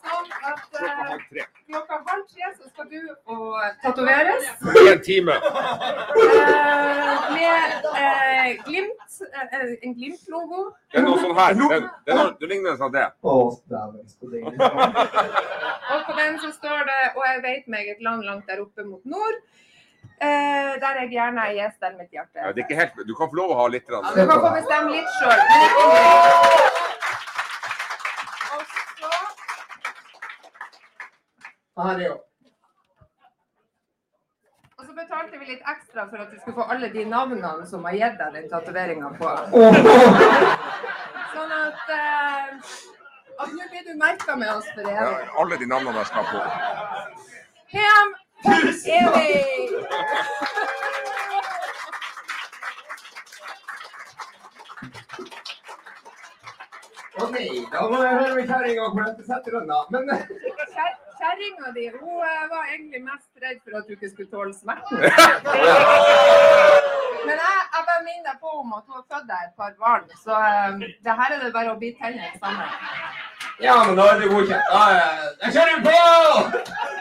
Sånn 0.00 0.32
at 0.50 0.80
eh. 0.80 1.44
Klokka 1.70 1.94
halv 2.06 2.24
tre 2.32 2.44
så 2.58 2.64
skal 2.72 2.86
du 2.90 3.00
og 3.34 3.46
tatoveres. 3.82 4.44
En 4.92 5.00
time. 5.08 5.32
eh, 5.32 5.40
med 7.36 7.60
eh, 8.02 8.48
Glimt, 8.66 9.10
eh, 9.38 9.86
en 9.86 9.94
Glimt-logo. 9.98 10.60
Det 10.92 10.98
er 11.00 11.04
noe 11.06 11.18
sånn 11.22 11.36
her. 11.38 11.52
Det, 11.60 11.78
det, 12.06 12.12
er 12.14 12.18
noe, 12.20 12.34
det 12.40 12.46
ligner 12.52 12.76
sånn 12.80 12.94
det. 12.96 13.06
Og 13.22 13.46
på 16.06 16.12
den 16.20 16.32
så 16.42 16.50
står 16.58 16.78
det 16.90 17.00
'Og 17.16 17.22
jeg 17.30 17.38
vet 17.48 17.64
meg 17.74 17.82
et 17.94 18.00
land 18.02 18.22
langt 18.24 18.46
der 18.46 18.58
oppe 18.66 18.82
mot 18.84 19.04
nord'. 19.04 19.40
Eh, 20.20 20.72
der 20.82 20.94
jeg 21.00 21.08
gjerne 21.16 21.40
er 21.48 21.52
gjest 21.56 21.80
der 21.80 21.92
mitt 21.98 22.10
hjerte. 22.12 22.36
Ja, 22.36 22.48
det 22.52 22.58
er 22.60 22.66
ikke 22.68 22.80
helt, 22.82 22.92
du 23.08 23.14
kan 23.16 23.28
få 23.32 23.36
lov 23.40 23.48
å 23.54 23.56
ha 23.60 23.66
litt 23.72 23.88
Ja, 23.88 24.00
du 24.04 24.26
kan 24.28 24.40
få 24.44 24.50
bestemme 24.52 24.88
litt 24.92 25.10
sjøl, 25.16 25.38
men 25.48 25.60
ikke 25.64 25.84
mye. 25.88 26.10
Og 28.56 28.62
så 28.68 28.80
Her 31.78 31.98
er 31.98 32.06
jo. 32.06 32.16
Og 34.78 34.86
så 34.86 34.92
betalte 34.96 35.38
vi 35.38 35.46
litt 35.50 35.64
ekstra 35.68 36.06
for 36.10 36.22
at 36.24 36.30
du 36.32 36.38
skulle 36.40 36.56
få 36.56 36.66
alle 36.72 36.88
de 36.92 37.04
navnene 37.08 37.66
som 37.68 37.84
har 37.84 37.96
gitt 37.98 38.16
deg 38.20 38.32
den 38.38 38.48
tatoveringa 38.52 39.10
på. 39.20 39.28
Sånn 41.34 41.52
at 41.56 41.92
eh, 41.96 42.48
at 43.40 43.52
nå 43.56 43.68
blir 43.72 43.84
du 43.86 43.92
merka 44.00 44.36
med 44.40 44.50
oss 44.54 44.68
for 44.74 44.88
Ja, 44.88 45.04
evig. 45.10 45.28
alle 45.44 45.60
de 45.62 45.68
navnene 45.74 45.98
jeg 46.02 46.10
skal 46.10 46.24
på. 46.32 46.38
Hem 47.76 48.08
evig! 48.98 49.40
Å 57.20 57.26
nei, 57.34 57.46
da 57.72 57.80
må 57.90 57.98
jeg 58.00 58.16
høre 58.16 58.34
med 58.36 58.50
kjerringa 58.50 58.84
hvor 58.94 59.06
dette 59.08 59.24
setter 59.26 59.56
den, 59.58 59.66
da. 59.70 59.80
Men 59.92 60.10
Kjerringa 61.20 61.68
di 61.76 61.84
hun 61.94 62.18
eh, 62.28 62.44
var 62.52 62.62
egentlig 62.72 63.00
mest 63.10 63.30
redd 63.42 63.58
for 63.64 63.72
at 63.78 63.84
du 63.88 63.92
ikke 63.96 64.10
skulle 64.12 64.30
tåle 64.34 64.54
smerten. 64.62 64.96
Men 67.26 67.36
jeg, 67.44 67.56
jeg 67.74 67.82
bare 67.88 68.02
minner 68.08 68.26
deg 68.30 68.36
på 68.44 68.50
om 68.62 68.68
at 68.76 68.84
hun 68.86 68.94
har 68.98 69.04
født 69.12 69.26
deg 69.32 69.40
et 69.46 69.54
par 69.60 69.72
barn, 69.82 70.04
så 70.24 70.34
um, 70.72 70.76
det 71.04 71.12
her 71.20 71.28
er 71.34 71.38
det 71.44 71.50
bare 71.58 71.70
å 71.74 71.80
bite 71.82 71.98
tennene 72.00 72.30
sammen. 72.40 72.68
Ja, 73.60 73.74
men 73.84 73.94
da 73.98 74.04
er 74.12 74.16
det 74.22 74.28
godkjent. 74.32 74.64
Da, 74.72 74.80
er 74.96 75.00
da 75.42 75.46
kjører 75.56 75.78
på! 75.84 75.98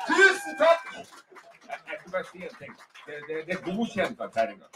Tusen 0.09 0.53
takk! 0.59 0.83
Jeg 0.99 1.95
skal 2.01 2.11
bare 2.17 2.25
si 2.31 2.39
en 2.49 2.55
ting. 2.59 2.73
Det, 3.05 3.15
det, 3.29 3.35
det 3.47 3.53
er 3.55 3.61
godkjent 3.69 4.17
av 4.25 4.29
kjerringa. 4.35 4.67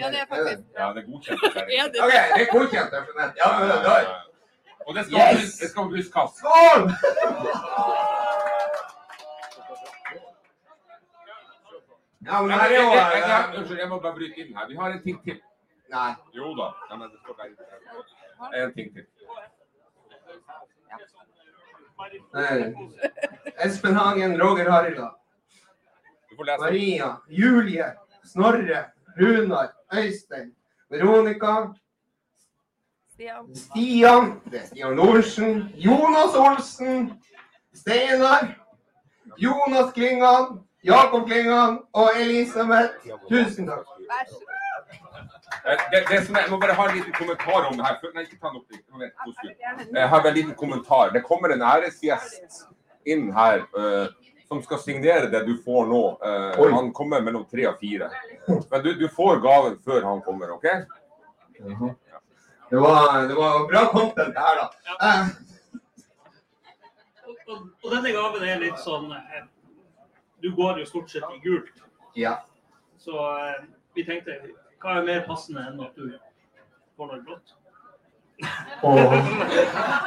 Ja, 0.00 0.06
det 0.14 0.20
er 0.22 0.26
faktisk 0.30 0.60
Ja, 0.80 0.86
det 0.96 1.00
er 1.02 1.06
godkjent 1.10 1.40
av 1.44 1.50
kjerringa. 1.58 1.84
OK, 2.06 2.14
det 2.32 2.40
er 2.46 2.50
godkjent. 2.54 2.90
jeg 2.96 3.02
skjønner. 3.10 3.28
Ja, 3.42 3.48
men 3.60 3.66
da 3.68 3.74
Og 4.86 4.94
det 4.94 5.04
skal 5.04 5.16
Yes! 5.18 5.58
det 5.58 5.68
skal 5.70 5.82
på. 5.82 5.96
Skål! 6.38 6.82
Ja, 12.26 12.42
men 12.42 12.50
her 12.50 12.70
er 12.70 12.80
jo 12.82 13.58
unnskyld, 13.58 13.78
jeg 13.78 13.88
må 13.88 13.98
bare 14.00 14.14
bryte 14.14 14.40
inn 14.40 14.56
her. 14.56 14.68
Vi 14.68 14.76
har 14.76 14.90
en 14.94 15.02
ting 15.02 15.18
til. 15.24 15.38
Nei. 15.92 16.12
Jo 16.34 16.54
da. 16.58 16.72
Ja, 16.90 16.96
men 16.96 17.10
det 17.10 17.18
skal 17.22 17.34
være 17.38 18.64
En 18.64 18.72
ting 18.74 18.94
til. 18.94 19.04
Espen 23.64 23.94
Hagen, 23.94 24.42
Roger 24.42 24.70
Harila. 24.70 25.10
Maria, 26.60 27.10
Julie, 27.28 27.92
Snorre, 28.24 28.84
Runar, 29.20 29.68
Øystein, 29.94 30.54
Veronica, 30.90 31.54
Stian. 33.16 33.54
Stian, 33.56 34.26
det 34.50 34.58
er 34.60 34.66
Stian 34.66 34.98
Olsen, 35.00 35.72
Jonas 35.74 36.34
Olsen, 36.36 37.12
Steinar, 37.74 38.50
Jonas 39.40 39.92
Klingan, 39.92 40.58
Jakob 40.84 41.24
Klingan 41.26 41.78
og 41.96 42.10
Elisabeth. 42.20 42.92
Tusen 43.30 43.70
takk. 43.70 43.88
Vær 44.10 44.28
så 44.28 44.36
god. 44.42 44.52
Eh, 45.64 45.78
Det, 45.92 46.04
det 46.10 46.20
som 46.26 46.36
jeg, 46.36 46.44
jeg 46.44 46.50
må 46.50 46.58
bare 46.60 46.74
ha 46.76 46.84
en 46.90 46.96
liten 46.96 47.12
kommentar 47.16 47.64
om 47.70 47.76
det 47.78 47.86
her. 47.86 47.96
Nei, 48.14 48.22
ikke 48.26 48.38
ta 48.42 48.52
den 48.52 48.60
opp. 48.60 48.68
Nå 48.92 49.00
vet 49.00 49.12
jeg 49.96 50.08
har 50.12 50.26
en 50.28 50.34
liten 50.36 50.54
kommentar. 50.54 51.10
Det 51.16 51.22
kommer 51.24 51.54
en 51.54 51.64
æresgjest 51.64 52.66
inn 53.06 53.30
her 53.32 53.64
uh, 53.78 54.06
som 54.48 54.60
skal 54.62 54.78
signere 54.82 55.30
det 55.32 55.46
du 55.48 55.54
får 55.64 55.88
nå. 55.88 56.02
Uh, 56.20 56.74
han 56.74 56.92
kommer 56.92 57.24
mellom 57.24 57.46
tre 57.48 57.64
og 57.70 57.80
fire. 57.80 58.10
Men 58.46 58.84
du, 58.84 58.92
du 59.00 59.08
får 59.08 59.40
gaven 59.40 59.78
før 59.84 60.04
han 60.04 60.20
kommer, 60.26 60.52
OK? 60.58 60.68
Det 62.70 62.76
var, 62.82 63.28
det 63.28 63.34
var 63.38 63.66
bra 63.70 63.82
content 63.92 64.34
det 64.34 64.42
her, 64.46 64.56
da. 64.62 64.96
Eh, 65.08 65.26
Og, 67.26 67.34
og, 67.52 67.60
og 67.84 67.90
denne 67.92 68.12
gaven 68.14 68.42
er 68.46 68.58
litt 68.62 68.78
sånn 68.82 69.10
eh, 69.14 69.44
Du 70.42 70.48
går 70.54 70.78
jo 70.82 70.86
stort 70.86 71.10
sett 71.10 71.26
i 71.34 71.38
gult, 71.42 71.70
ja. 72.18 72.36
så 73.02 73.14
eh, 73.38 73.60
vi 73.96 74.04
tenkte 74.06 74.34
hva 74.82 74.98
er 75.00 75.06
mer 75.06 75.22
passende 75.26 75.62
enn 75.70 75.80
at 75.82 75.94
du 75.96 76.10
får 76.96 77.06
noe 77.12 77.22
blått? 77.26 77.54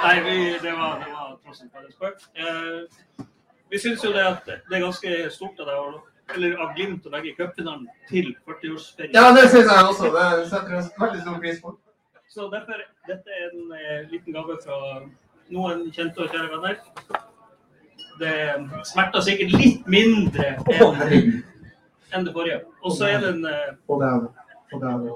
Nei, 0.04 0.16
vi, 0.28 0.36
det 0.62 0.72
var, 0.78 1.00
det 1.02 1.10
var 1.16 1.34
tross 1.44 1.62
alt 1.64 1.74
bare 1.74 1.92
spøk. 1.96 2.22
Eh, 2.38 3.26
vi 3.74 3.80
syns 3.82 4.04
jo 4.06 4.12
det 4.14 4.26
at 4.28 4.46
det 4.48 4.78
er 4.78 4.84
ganske 4.86 5.16
stort 5.34 5.60
av 5.64 5.72
deg 5.72 6.36
eller 6.38 6.60
av 6.62 6.76
Glimt 6.78 7.08
å 7.10 7.12
legge 7.16 7.34
cupfinalen 7.40 7.88
til 8.10 8.36
40-årsferien. 8.46 9.16
ja, 9.18 9.32
det 9.34 9.48
syns 9.50 9.66
jeg 9.72 9.86
også. 9.90 10.12
Det 10.14 10.28
setter 10.52 10.76
jeg 10.78 10.90
veldig 11.02 11.22
stor 11.24 11.40
pris 11.42 11.62
på. 11.64 11.74
Så 12.30 12.50
derfor, 12.50 12.74
dette 13.08 13.30
er 13.34 13.48
en 13.50 13.72
eh, 13.74 14.10
liten 14.12 14.34
gave 14.36 14.58
fra 14.62 14.76
noen 15.50 15.88
kjente 15.96 16.22
og 16.22 16.30
kjære 16.30 16.50
venner. 16.52 16.76
Det 18.20 18.34
smerter 18.86 19.24
sikkert 19.26 19.56
litt 19.58 19.88
mindre 19.90 20.52
enn 20.76 21.40
enn 22.14 22.28
det 22.28 22.34
forrige. 22.36 22.60
Og 22.86 22.94
så 22.94 23.10
er 23.10 23.24
det 23.24 23.32
en 23.34 23.50
eh, 23.50 23.74
Å, 23.90 23.98
dæven. 24.04 24.30
Å, 24.70 24.82
dæven. 24.86 25.10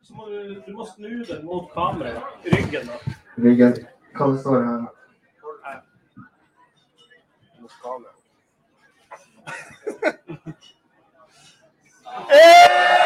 Så 0.00 0.16
må 0.16 0.30
du, 0.32 0.40
du 0.64 0.72
må 0.72 0.88
snu 0.94 1.12
den 1.28 1.44
mot 1.44 1.68
kameraet, 1.76 2.50
ryggen. 2.56 2.88
da. 2.88 3.16
Ryggen. 3.36 3.80
Hva 4.16 4.32
det 4.32 4.40
står 4.40 4.60
her? 4.64 4.90
Benny 7.84 8.08
Ei! 12.30 13.03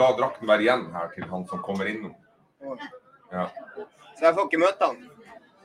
La 0.00 0.10
drakten 0.18 0.48
være 0.50 0.66
igjen 0.66 0.84
her 0.96 1.08
til 1.14 1.28
han 1.30 1.46
som 1.50 1.62
kommer 1.64 1.88
innom. 1.90 2.14
Ja. 3.30 3.46
Så 4.18 4.26
jeg 4.26 4.36
får 4.36 4.48
ikke 4.48 4.62
møte 4.64 4.90
han. 4.90 5.00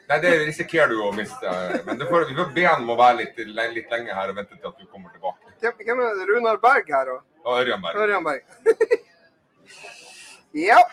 Nei, 0.05 0.17
det 0.21 0.31
risikerer 0.43 0.91
du 0.93 0.99
å 1.01 1.11
miste. 1.17 1.53
Men 1.87 1.97
det 1.97 2.07
får, 2.09 2.27
vi 2.29 2.35
får 2.37 2.51
be 2.55 2.65
han 2.67 2.83
om 2.83 2.91
å 2.93 2.97
være 2.99 3.23
litt, 3.23 3.39
litt 3.73 3.93
lenge 3.93 4.17
her 4.17 4.31
og 4.31 4.37
vente 4.37 4.53
til 4.57 4.69
at 4.69 4.77
du 4.77 4.85
kommer 4.85 5.09
tilbake. 5.15 5.55
Hvem 5.63 6.03
er 6.05 6.19
det? 6.19 6.27
Runar 6.29 6.61
Berg 6.61 6.91
her 6.93 7.15
òg? 7.15 7.23
Og 7.45 7.57
Ørjan 7.61 7.81
Berg. 7.81 8.03
Ørjan 8.03 8.27
Berg. 8.27 8.43
ja. 10.67 10.77
ja. 10.77 10.83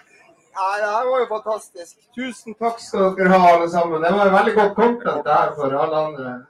Det 0.52 0.88
her 0.94 1.10
var 1.10 1.20
jo 1.20 1.26
fantastisk. 1.28 2.00
Tusen 2.16 2.56
takk 2.60 2.80
skal 2.80 3.12
dere 3.18 3.36
ha, 3.36 3.52
alle 3.56 3.68
sammen. 3.72 4.00
Det 4.04 4.14
var 4.16 4.32
veldig 4.38 4.56
godt 4.60 4.74
content 4.80 5.28
det 5.28 5.36
her 5.36 5.54
for 5.60 5.76
alle 5.84 6.02
andre. 6.08 6.32
Ja, 6.32 6.40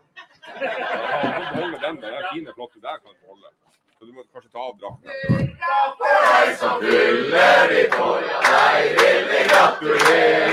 den. 1.82 2.00
Den 2.02 2.24
fine, 2.32 2.54
flotte 2.54 2.78
der 2.82 2.98
kan 2.98 3.10
du 3.10 3.18
beholde. 3.26 3.50
Så 4.02 4.06
du 4.06 4.12
må 4.12 4.22
kanskje 4.34 4.50
ta 4.50 4.58
av 4.58 4.74
drakten. 4.82 5.10
Jeg 9.70 10.51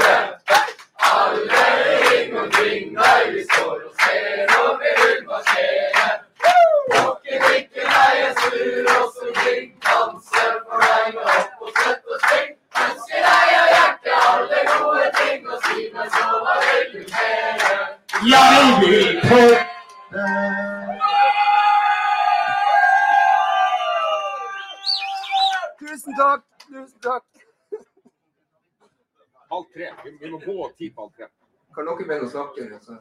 ti 30.79 30.89
på 30.95 31.03
alt 31.03 31.15
tre. 31.17 31.27
Kan 31.75 31.85
dere 31.89 31.95
begynne 32.07 32.27
å 32.27 32.31
snakke? 32.31 32.65
Altså? 32.77 32.93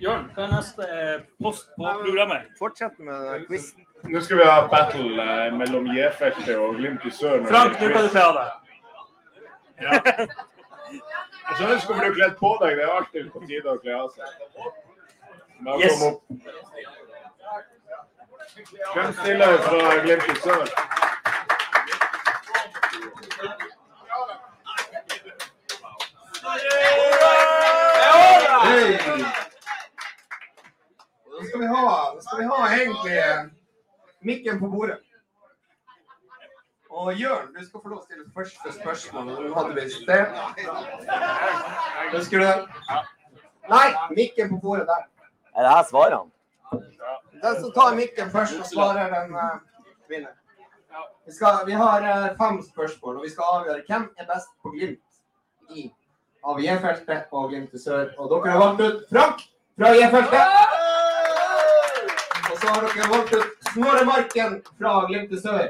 Jørn, 0.00 0.22
hva 0.34 0.44
er 0.46 0.52
neste 0.54 0.82
eh, 0.96 1.16
post 1.44 1.66
på 1.76 1.84
programmet? 2.04 2.46
Fortsett 2.60 2.94
med 3.04 3.42
quizen. 3.48 3.82
Nå 4.08 4.18
skal 4.24 4.38
vi 4.40 4.46
ha 4.48 4.60
battle 4.72 5.26
eh, 5.26 5.50
mellom 5.60 5.90
J-feltet 5.92 6.54
og 6.56 6.78
Glimt 6.78 7.02
i 7.04 7.12
sør. 7.12 7.36
når 7.42 7.48
Frank, 7.50 7.72
det 7.76 7.80
nå 7.82 7.86
er 7.90 7.92
kan 7.96 8.02
du 8.06 8.08
quiz. 8.08 8.22
av 8.22 8.32
deg. 8.38 8.48
Jeg 9.80 11.56
skjønner 11.58 11.74
ikke 11.74 11.88
hvorfor 11.90 12.00
du 12.00 12.06
har 12.06 12.16
kledd 12.20 12.34
på 12.40 12.50
deg. 12.62 12.70
Det 12.78 12.84
er 12.86 12.94
alltid 12.94 13.22
på 13.34 13.38
tide 13.50 13.68
å 13.74 13.82
kle 13.82 13.92
av 13.98 14.08
seg. 14.14 14.28
Yes. 15.76 15.98
kom 15.98 16.02
opp. 16.08 16.20
Hvem 18.94 19.10
stiller 19.20 19.60
fra 19.66 19.80
Glimt 20.06 20.26
i 20.30 20.38
sør? 20.46 20.66
Hei! 28.62 28.98
Da 31.38 31.46
skal 31.46 31.60
vi 31.60 31.66
ha, 31.66 32.12
da 32.14 32.20
skal 32.20 32.29
vi 32.40 32.46
har 32.48 32.74
egentlig 32.78 33.18
eh, 33.18 33.46
mikken 34.20 34.60
på 34.60 34.68
bordet. 34.72 34.98
Og 36.90 37.14
Jørn, 37.14 37.52
du 37.54 37.60
skal 37.66 37.82
få 37.82 37.92
lov 37.92 38.00
å 38.00 38.06
stille 38.06 38.24
første 38.34 38.72
spørsmål. 38.74 39.28
Du 39.44 39.52
hadde 39.54 39.76
visst 39.76 40.08
det. 40.08 40.24
Husker 42.16 42.42
du 42.42 42.46
det? 42.48 43.02
Nei, 43.70 43.86
mikken 44.16 44.50
på 44.54 44.58
bordet 44.64 44.88
der. 44.88 45.04
Er 45.54 45.66
det 45.68 45.74
her 45.76 45.86
svarene? 45.90 46.32
Den 47.42 47.60
som 47.60 47.70
tar 47.76 47.94
mikken 47.98 48.32
først 48.32 48.58
og 48.58 48.66
svarer, 48.72 49.12
den 49.12 49.36
uh, 49.36 49.60
vinner. 50.10 50.34
Vi, 51.26 51.36
skal, 51.36 51.62
vi 51.66 51.76
har 51.78 52.02
eh, 52.02 52.26
fem 52.40 52.58
spørsmål, 52.64 53.20
og 53.20 53.22
vi 53.28 53.30
skal 53.30 53.54
avgjøre 53.60 53.86
hvem 53.86 54.10
er 54.18 54.26
best 54.32 54.50
på 54.62 54.72
Glimt 54.74 55.76
i 55.76 55.86
av 56.42 56.58
J-feltet 56.58 57.30
og 57.36 57.52
Glimt 57.52 57.76
i 57.76 57.84
sør. 57.84 58.10
Og 58.18 58.32
dere 58.32 58.56
har 58.56 58.64
valgt 58.64 58.82
ut 58.82 59.08
Frank 59.12 59.44
fra 59.78 59.92
J-feltet. 59.94 60.79
Så 62.60 62.68
har 62.68 62.82
dere 62.82 63.22
ut 63.22 63.58
Snorre 63.72 64.04
Marken 64.04 64.62
fra 64.78 65.06
Glimt 65.06 65.32
i 65.32 65.40
sør. 65.40 65.68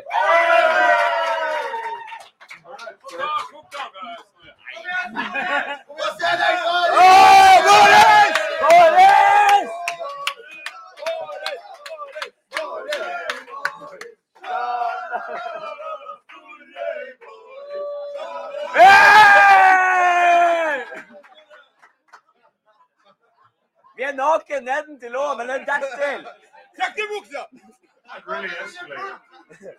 Vi 23.96 24.02
er 24.02 24.14
naken 24.16 24.64
nedentil 24.64 25.16
òg, 25.16 25.36
men 25.38 25.50
det 25.50 25.74
er 25.78 25.90
til. 26.02 26.49
That 26.80 28.26
really 28.26 28.48
escalated. 28.64 29.76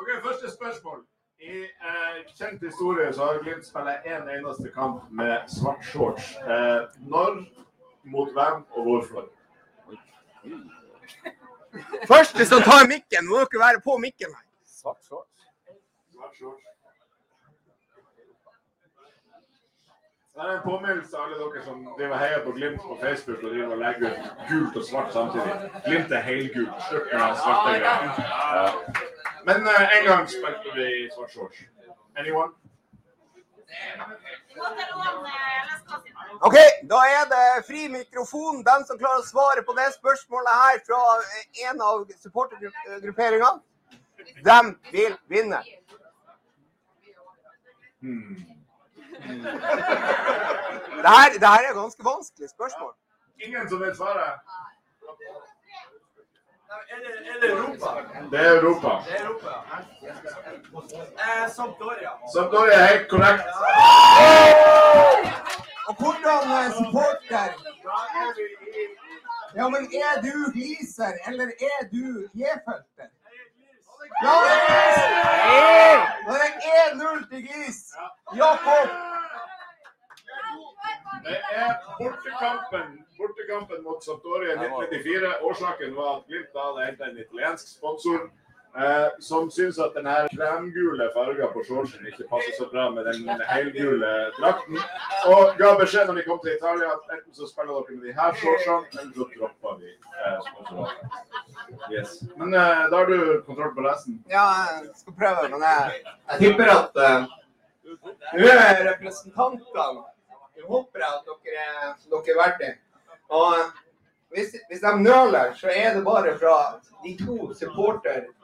Ok, 0.00 0.08
Første 0.22 0.50
spørsmål. 0.50 1.04
I 1.40 1.56
eh, 1.62 2.24
kjent 2.38 2.62
historie 2.62 3.12
så 3.12 3.24
har 3.24 3.42
Glimt 3.42 3.66
spilt 3.66 4.06
én 4.06 4.22
en 4.22 4.28
eneste 4.38 4.70
kamp 4.74 5.02
med 5.10 5.48
svart 5.48 5.84
shorts. 5.84 6.36
Eh, 6.36 6.80
når, 7.12 7.44
mot 8.04 8.32
hvem 8.32 8.64
og 8.70 8.82
hvorfor? 8.86 9.28
Første 12.06 12.46
som 12.46 12.62
tar 12.62 12.88
mikken, 12.88 13.28
må 13.28 13.42
dere 13.42 13.64
være 13.66 13.80
på 13.84 13.98
mikken 14.06 14.32
her. 14.36 14.46
Svart 14.78 15.02
shorts. 15.08 15.50
Svart 16.14 16.34
shorts. 16.38 16.65
Det 20.36 20.42
er 20.44 20.56
en 20.56 20.62
påminnelse 20.70 21.10
til 21.10 21.18
alle 21.22 21.36
dere 21.42 21.60
som 21.64 21.76
driver 21.98 22.16
heier 22.22 22.40
på 22.44 22.50
Glimt 22.56 22.80
på 22.88 22.96
Facebook 23.02 23.44
og 23.44 23.50
driver 23.50 23.70
og 23.74 23.78
legger 23.78 24.10
ut 24.10 24.40
gult 24.48 24.74
og 24.76 24.84
svart 24.88 25.12
samtidig. 25.12 25.52
Glimt 25.86 26.10
er 26.12 26.22
helgult. 26.28 26.74
Slutt 26.88 27.06
med 27.12 27.20
den 27.22 27.36
svarte 27.42 27.70
greia. 27.84 28.10
Men 29.48 29.58
uh, 29.72 29.94
en 29.96 30.04
gang 30.08 30.28
spilte 30.34 30.74
vi 30.74 30.84
i 30.98 31.06
svart 31.14 31.32
shorts. 31.32 31.62
Anyone? 32.20 32.52
OK, 36.48 36.56
da 36.92 36.98
er 37.16 37.24
det 37.32 37.46
fri 37.68 37.88
mikrofon. 37.98 38.60
Den 38.70 38.84
som 38.88 39.00
klarer 39.00 39.22
å 39.22 39.30
svare 39.30 39.64
på 39.64 39.76
det 39.78 39.86
spørsmålet 39.94 40.52
her 40.64 40.82
fra 40.90 41.00
eh, 41.22 41.64
en 41.70 41.80
av 41.80 42.04
supportergrupperingene, 42.26 43.56
dem 44.50 44.74
vil 44.92 45.16
vinne. 45.32 45.62
Hmm. 48.04 48.55
Det 51.02 51.08
her, 51.16 51.32
det 51.42 51.48
her 51.48 51.60
er 51.66 51.70
et 51.70 51.76
ganske 51.82 52.02
vanskelig 52.04 52.48
spørsmål. 52.56 52.92
Ingen 53.44 53.68
som 53.68 53.80
vet 53.80 53.96
svaret? 53.96 54.32
Er 56.92 56.98
det, 57.04 57.10
er 57.30 57.40
det 57.40 57.50
Europa? 57.50 57.90
Det 58.30 58.40
er 58.40 58.50
Europa. 58.60 58.90
Det 59.06 59.14
er 59.18 59.26
Europa. 59.26 59.52
Eh, 61.26 61.50
Sampdoria. 61.56 62.10
Sampdoria 62.34 62.72
er 62.72 62.86
helt 62.86 63.08
korrekt. 63.10 63.44
Og 65.88 65.94
hvordan 66.00 66.42
eh, 66.58 66.68
supporter 66.78 67.48
Ja, 69.58 69.68
men 69.68 69.82
er 70.04 70.14
du 70.26 70.34
gliser, 70.52 71.12
eller 71.28 71.46
er 71.70 71.80
du 71.92 72.04
J-felter? 72.40 73.08
Ja, 74.24 74.34
det 74.46 74.58
er 74.72 75.96
er 76.32 76.38
det 76.44 76.52
1-0 76.92 77.28
til 77.30 77.40
Gris. 77.48 77.78
Jakob. 78.42 78.88
Det 81.26 81.38
er 81.62 81.70
bortekampen, 81.98 82.86
bortekampen 83.18 83.78
mot 83.86 84.00
Sampdoria 84.06 84.50
i 84.52 84.58
1994. 84.58 85.34
Årsaken 85.48 85.90
var 86.00 86.10
at 86.16 86.22
Glimt 86.28 86.52
hadde 86.62 86.86
hentet 86.86 87.06
en 87.08 87.18
italiensk 87.24 87.64
sponsor 87.76 88.18
eh, 88.78 89.08
som 89.20 89.50
syns 89.50 89.78
at 89.78 89.94
den 89.96 90.08
kremgule 90.36 91.06
farga 91.14 91.46
på 91.52 91.62
shortsen 91.68 92.06
ikke 92.10 92.26
passer 92.30 92.54
så 92.58 92.66
bra 92.72 92.88
med 92.90 93.06
den 93.08 93.28
helgule 93.50 94.10
drakten. 94.38 94.78
Og 95.32 95.54
ga 95.60 95.70
beskjed 95.80 96.06
når 96.10 96.18
vi 96.20 96.24
kom 96.28 96.40
til 96.44 96.56
Italia 96.56 96.90
at 96.96 97.14
enten 97.16 97.34
så 97.34 97.48
spiller 97.50 97.72
dere 97.86 97.96
med 97.96 98.08
de 98.08 98.16
her 98.20 98.36
shortsene, 98.42 98.90
eller 99.00 99.14
så 99.14 99.28
dropper 99.36 99.78
vi 99.80 99.92
eh, 99.94 100.38
sponsoratet. 100.50 101.22
Yes. 101.90 102.20
Men 102.36 102.54
eh, 102.54 102.84
da 102.90 102.96
har 103.00 103.06
du 103.10 103.42
kontroll 103.46 103.72
på 103.74 103.86
resten. 103.88 104.20
Ja, 104.30 104.44
jeg 104.82 104.92
skal 105.00 105.16
prøve, 105.22 105.48
men 105.54 105.64
jeg, 105.66 106.02
jeg 106.30 106.38
tipper 106.44 106.72
at 106.76 107.02
eh, 107.08 107.32
Nå 107.86 108.46
er 108.50 108.80
representantene 108.88 110.02
Nå 110.56 110.64
håper 110.66 111.02
jeg 111.04 111.10
at 111.14 111.26
dere, 111.28 111.64
er- 111.64 111.98
dere 112.10 112.32
er 112.32 112.38
verdt 112.40 112.62
det. 112.62 112.70
Og 113.30 113.52
eh, 113.58 113.82
hvis, 114.34 114.54
hvis 114.70 114.80
de 114.82 114.92
nøler, 115.02 115.52
så 115.54 115.68
er 115.70 115.94
det 115.94 116.02
bare 116.04 116.32
fra 116.40 116.54
de 117.04 117.12
to 117.20 117.36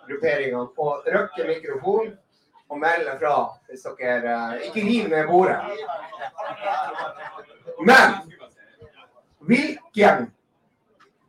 supportergrupperingene 0.02 0.66
på 0.76 1.02
røkke 1.06 1.46
mikrofon 1.46 2.18
og 2.68 2.78
melde 2.78 3.18
fra 3.20 3.36
hvis 3.68 3.86
dere 3.98 4.54
eh, 4.54 4.66
ikke 4.66 4.84
river 4.88 5.08
ned 5.08 5.26
bordet. 5.26 5.60
Men 7.86 8.32
hvilken 9.38 10.32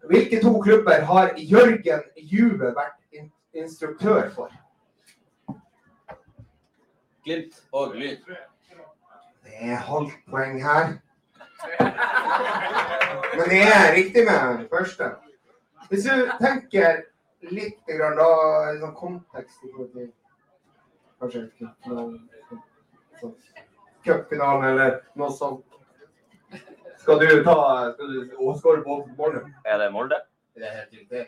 hvilke 0.08 0.42
to 0.42 0.60
klubber 0.62 1.02
har 1.02 1.32
Jørgen 1.38 2.04
Juve 2.18 2.74
vært 2.76 3.00
in 3.12 3.32
instruktør 3.54 4.30
for? 4.36 4.52
Glimt 7.24 7.62
og 7.72 7.96
Lyn. 7.96 8.20
Det 9.44 9.54
er 9.62 9.80
halvt 9.88 10.18
poeng 10.30 10.60
her. 10.64 10.98
Men 13.38 13.50
det 13.50 13.62
er 13.64 13.96
riktig 13.96 14.26
med 14.26 14.58
den 14.58 14.68
første. 14.70 15.14
Hvis 15.90 16.04
du 16.04 16.32
tenker 16.42 17.04
litt 17.52 17.80
grann 17.88 18.18
da, 18.20 18.28
i 18.74 18.80
sånn 18.82 18.96
kontekst 18.98 19.64
i 19.64 19.72
forhold 19.72 19.92
til 19.96 20.12
kanskje 21.24 21.42
cupfinalen, 24.04 24.66
eller 24.68 25.00
noe 25.20 25.32
sånt. 25.36 25.66
Skal 27.04 27.20
du 27.20 27.44
ta 27.44 27.56
skal 27.96 28.12
du 28.14 28.36
å, 28.40 28.54
skåre 28.60 28.84
på 28.86 29.02
Molde? 29.18 29.44
Er 29.68 29.82
det 29.82 29.90
Molde? 29.92 30.20
Det 30.56 30.68
er 30.68 30.78
helt 30.78 30.94
riktig. 30.94 31.26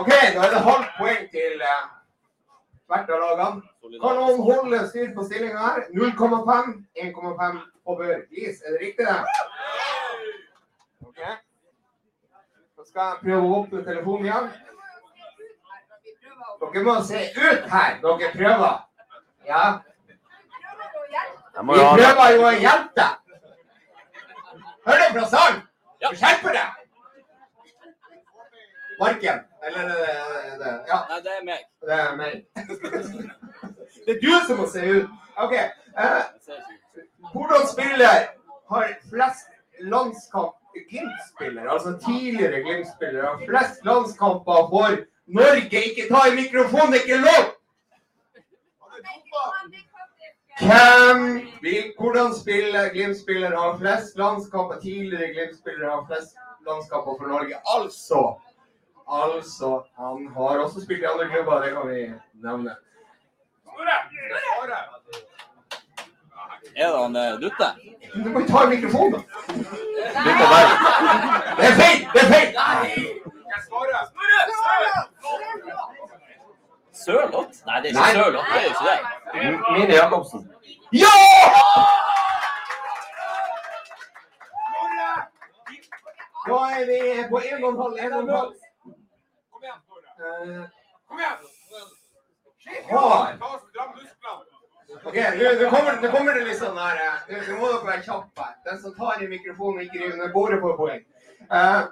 OK, 0.00 0.08
da 0.08 0.46
er 0.46 0.54
det 0.54 0.62
halvt 0.64 0.92
poeng 0.98 1.24
til 1.32 1.64
eh, 1.68 1.82
hvert 2.90 3.10
av 3.12 3.24
lagene. 3.24 3.64
Kan 4.00 4.20
noen 4.20 4.40
holde 4.46 4.80
styr 4.88 5.10
på 5.16 5.26
stillinga 5.26 5.60
her? 5.60 5.82
0,5, 5.92 6.70
1,5 7.04 7.58
på 7.84 7.96
bør. 7.98 8.22
Gis, 8.32 8.62
er 8.62 8.76
det 8.76 8.80
riktig 8.86 9.08
det? 9.08 9.18
OK. 11.04 11.20
Så 12.84 12.90
skal 12.90 13.02
jeg 13.02 13.18
prøve 13.22 13.44
å 13.48 13.58
åpne 13.58 13.80
telefonen 13.84 14.26
igjen. 14.28 14.48
Dere 16.60 16.80
må 16.84 16.94
se 17.08 17.20
ut 17.32 17.68
her. 17.72 17.94
Dere 18.02 18.30
prøver. 18.34 18.74
Ja. 19.48 19.60
Vi 21.54 21.76
prøver 21.80 22.34
jo 22.34 22.42
å 22.44 22.50
hjelpe 22.52 22.98
deg. 22.98 23.38
Hører 24.84 25.06
du 25.06 25.16
fra 25.16 25.28
salen? 25.32 25.62
Ja. 26.04 26.10
Skjerp 26.12 26.44
deg! 26.52 26.82
Marken. 29.00 29.40
Eller 29.64 29.80
er 29.80 29.88
det, 29.88 30.10
er 30.10 30.58
det 30.60 30.72
Ja. 30.90 30.98
Nei, 31.08 31.20
det 31.24 31.32
er 31.38 31.46
meg. 31.48 31.62
Det 31.80 32.00
er 32.02 32.16
meg. 32.18 32.34
Det 34.04 34.12
er 34.12 34.20
du 34.20 34.32
som 34.44 34.60
må 34.60 34.66
se 34.68 34.84
ut. 34.84 35.08
OK. 35.40 35.54
Eh, 35.56 36.20
hvordan 37.32 37.64
spiller 37.72 38.28
har 38.68 38.92
flest 39.08 39.48
landskamp 39.80 40.60
Glimt-spiller, 40.90 41.70
altså 41.70 41.90
tidligere 42.06 42.62
Glimt-spillere, 42.66 43.32
flest 43.48 43.84
landskamper 43.84 44.60
for 44.72 44.96
Norge? 45.26 45.82
Ikke 45.88 46.08
ta 46.10 46.20
i 46.30 46.34
mikrofonen, 46.42 46.92
det 46.92 47.00
er 47.00 47.04
ikke 47.04 47.20
lov! 47.28 47.44
Hvem 50.64 51.20
vil, 51.62 51.84
hvordan 51.98 52.34
spiller 52.42 52.88
Glimt-spillere 52.94 53.60
har 53.60 53.78
flest 53.78 54.18
landskamper? 54.18 54.80
Tidligere 54.80 55.32
Glimt-spillere 55.34 55.90
har 55.90 56.04
flest 56.10 56.36
landskamper 56.66 57.12
for 57.18 57.26
Norge. 57.34 57.54
Altså 57.76 58.20
Altså, 59.08 59.84
han 59.96 60.28
har 60.36 60.58
også 60.64 60.80
spilt 60.84 61.02
i 61.02 61.04
andre 61.04 61.28
klubber, 61.28 61.60
det 61.62 61.70
kan 61.76 61.88
vi 61.88 62.00
nevne. 62.34 62.76
Er 66.76 66.86
det 66.90 66.98
han 67.02 67.16
eh, 67.16 67.40
Dutte? 67.40 67.68
Du 68.14 68.30
må 68.30 68.40
ta 68.48 68.66
mikrofonen, 68.68 69.12
da. 69.12 69.18
Dutte. 70.26 70.44
Det 71.58 71.64
er 71.70 71.74
feil! 71.80 71.98
Det 72.14 72.20
er 72.22 72.28
feil! 72.32 72.48
Sørloth? 77.04 77.66
Nei, 77.66 77.80
det 77.82 77.90
er 77.90 77.94
Nei. 77.94 78.08
ikke 78.10 78.18
Sørloth. 78.18 78.46
Det 78.52 78.58
er 78.58 78.64
jo 78.64 78.68
ikke 78.68 78.86
det. 78.90 78.98
Mine 79.78 79.94
Jacobsen. 79.94 80.40
Ja! 80.92 81.14
Da 86.46 86.56
er 86.78 86.84
vi 86.90 86.98
på 87.30 87.38
en 87.50 87.64
og 87.64 87.70
en 87.72 87.98
igjen, 87.98 88.26
Tore. 88.28 88.52
Kom 91.08 91.18
igjen! 91.18 91.38
Har. 92.90 94.43
Ok, 95.02 95.14
nå 95.16 95.70
kommer, 95.70 96.00
nå 96.02 96.10
kommer 96.12 96.34
det 96.38 96.44
litt 96.46 96.58
sånn 96.60 96.76
her 96.78 97.00
eh, 97.02 97.16
Nå 97.28 97.40
nå 97.48 97.58
må 97.60 97.68
dere 97.72 97.86
være 97.88 98.02
kjappe. 98.06 98.40
her. 98.46 98.54
Den 98.68 98.78
som 98.80 98.94
tar 98.94 99.22
i 99.22 99.28
mikrofonen 99.28 99.80
og 99.80 99.84
ikke 99.88 100.00
river 100.04 100.16
ned 100.20 100.32
bordet, 100.32 100.60
får 100.62 100.76
poeng. 100.78 101.02
Uh, 101.50 101.82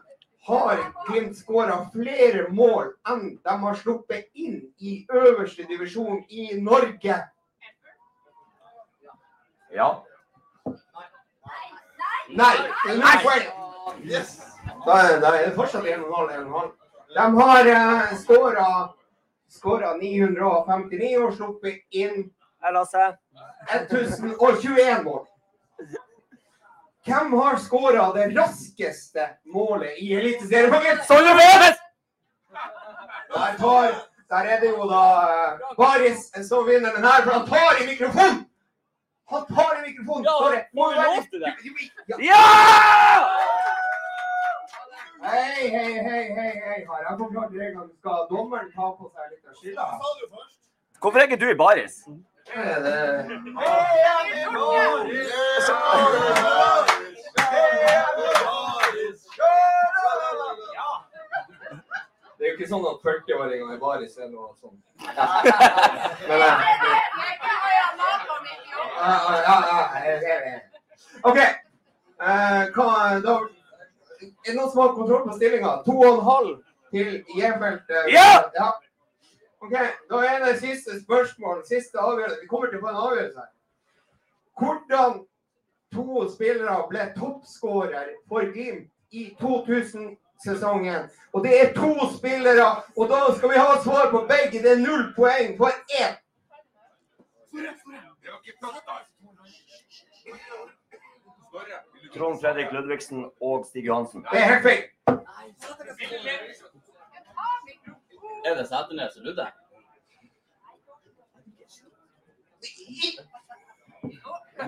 har 0.48 0.80
Glimt 1.08 1.36
skåra 1.38 1.76
flere 1.92 2.46
mål 2.50 2.92
enn 3.10 3.24
de 3.44 3.56
har 3.64 3.76
sluppet 3.78 4.28
inn 4.34 4.60
i 4.80 4.94
øverste 5.12 5.66
divisjon 5.68 6.22
i 6.28 6.48
Norge? 6.60 7.18
Ja. 9.72 9.90
Nei! 12.32 12.54
det 12.56 12.94
er 12.94 12.98
null 13.02 13.22
poeng. 13.26 13.48
Yes. 14.08 14.36
Da, 14.86 14.98
er- 14.98 15.20
da 15.22 15.34
er 15.36 15.46
det 15.48 15.56
fortsatt 15.56 15.84
1,5. 15.84 16.32
1,5. 16.38 16.72
De 17.12 17.26
har 17.38 17.72
uh, 17.76 18.14
skåra 19.52 19.96
959 20.00 21.16
og 21.26 21.34
sluppet 21.36 21.82
inn 21.90 22.30
Lasse. 22.70 23.16
1021 23.72 25.02
mål. 25.04 25.26
Hvem 27.04 27.32
har 27.32 27.56
skåra 27.58 28.12
det 28.14 28.28
raskeste 28.36 29.28
målet 29.44 29.98
i 29.98 30.12
Eliteserien? 30.14 30.98
Sondre 31.08 31.34
Veves! 31.34 31.78
Der, 33.34 33.56
tar, 33.58 33.94
der 34.30 34.44
er 34.54 34.60
det 34.60 34.68
jo 34.70 34.86
da 34.86 35.02
eh, 35.32 35.74
Baris 35.76 36.28
som 36.48 36.66
vinner 36.68 36.92
den 36.94 37.04
her, 37.04 37.22
for 37.24 37.32
han 37.32 37.46
tar 37.48 37.82
i 37.82 37.86
mikrofonen! 37.86 38.44
Han 39.32 39.46
tar 39.48 39.72
i 39.80 39.82
mikrofonen! 39.90 40.24
Ja, 40.28 40.36
Sorry. 40.38 40.60
må 40.76 40.90
jo 40.92 41.02
lov 41.02 41.22
til 41.30 41.40
det. 41.40 41.52
Ja. 42.08 42.16
Ja! 42.28 42.44
Hei, 45.22 45.68
hei, 45.70 45.92
hei, 46.06 46.22
hei, 46.36 46.52
hei. 46.66 46.78
Har 46.90 46.98
jeg 47.08 47.18
forklart 47.18 47.50
reglene? 47.54 47.88
Skal 47.98 48.24
dommeren 48.30 48.70
ta 48.74 48.88
på 48.98 49.10
seg 49.14 49.30
litt 49.30 49.46
av 49.46 49.58
skylda? 49.58 49.84
Hvorfor 51.02 51.18
er 51.18 51.28
ikke 51.30 51.38
du 51.42 51.48
i 51.50 51.58
baris? 51.58 52.02
Er 52.54 52.82
det- 52.82 54.42
Det 62.38 62.46
er 62.46 62.50
jo 62.50 62.56
ikke 62.56 62.68
sånn 62.70 62.86
at 62.88 63.02
40-åringene 63.04 63.76
i 63.76 63.80
baris 63.80 64.16
er 64.18 64.28
noe 64.32 64.48
sånn. 64.58 64.74
Men, 65.02 66.42
eh, 66.42 66.54
ja, 69.02 69.12
ja, 69.46 69.56
ja, 69.68 69.78
jeg 70.06 70.16
ser 70.22 70.38
det. 70.46 70.54
OK. 71.22 71.38
Eh, 71.42 72.62
hva, 72.74 72.86
da, 73.22 73.36
er 74.22 74.30
det 74.48 74.56
noen 74.56 74.70
som 74.72 74.82
har 74.82 74.94
kontroll 74.96 75.24
på 75.28 75.36
stillinga? 75.38 75.72
To 75.86 75.94
og 76.00 76.08
en 76.16 76.24
halv 76.30 76.50
til 76.94 77.08
J-felt. 77.36 77.90
eh, 77.90 78.10
Ja! 78.58 78.72
OK, 79.62 79.72
da 80.10 80.16
er 80.26 80.44
det 80.44 80.60
siste 80.60 81.02
spørsmål. 81.04 81.62
Siste 81.66 81.98
avgjørelse. 81.98 82.40
Vi 82.42 82.48
kommer 82.50 82.70
til 82.70 82.80
å 82.80 82.82
få 82.82 82.90
en 82.90 83.02
avgjørelse 83.02 83.44
her. 83.44 83.50
Hvordan 84.58 85.20
to 85.94 86.24
spillere 86.32 86.78
ble 86.88 87.04
toppskårer 87.18 88.08
for 88.28 88.48
Glimt 88.54 88.90
i 89.14 89.28
2000-sesongen? 89.40 91.06
Og 91.32 91.46
det 91.46 91.52
er 91.60 91.70
to 91.76 91.94
spillere, 92.16 92.66
og 92.96 93.08
da 93.14 93.20
skal 93.36 93.54
vi 93.54 93.62
ha 93.62 93.78
svar 93.84 94.10
på 94.10 94.24
begge. 94.32 94.64
Det 94.64 94.74
er 94.74 94.82
null 94.82 95.06
poeng 95.14 95.54
for 95.60 95.70
én. 96.00 96.18
Trond 102.12 102.40
Fredrik 102.40 102.72
Ludvigsen 102.72 103.30
og 103.40 103.66
Stig 103.66 103.86
Johansen. 103.86 104.26
Det 104.32 104.40
er 104.40 104.48
helt 104.56 104.62
feil. 104.66 104.82
Er 108.44 108.54
det 108.54 108.68
Sæternes 108.68 109.16
og 109.16 109.22
Ludde? 109.24 109.46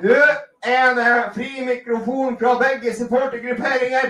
Nå 0.02 0.20
er 0.62 0.94
det 0.98 1.34
fri 1.34 1.50
mikrofon 1.64 2.38
fra 2.38 2.52
begge 2.62 2.94
supportergrupperinger. 2.98 4.08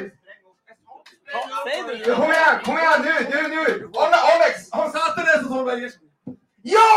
Kom 2.19 2.31
igjen, 2.37 2.57
kom 2.65 2.77
igjen, 2.83 3.01
nå, 3.07 3.15
nå, 3.33 3.41
nå. 3.55 3.65
Alle, 4.03 4.19
Alex, 4.33 4.55
han 4.77 4.89
Sæternes 4.97 5.37
og 5.37 5.43
som 5.43 5.53
Solberg. 5.53 5.91
Ja! 6.75 6.89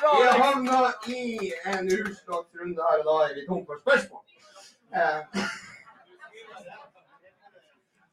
Vi 0.00 0.26
har 0.26 0.38
havna 0.44 0.80
i 1.06 1.52
en 1.72 1.84
utslagsrunde 2.00 2.82
her, 2.88 2.98
og 3.00 3.04
da 3.08 3.14
er 3.26 3.34
vi 3.34 3.46
tom 3.48 3.66
for 3.66 3.76
spørsmål. 3.84 4.22
Eh, 5.00 5.20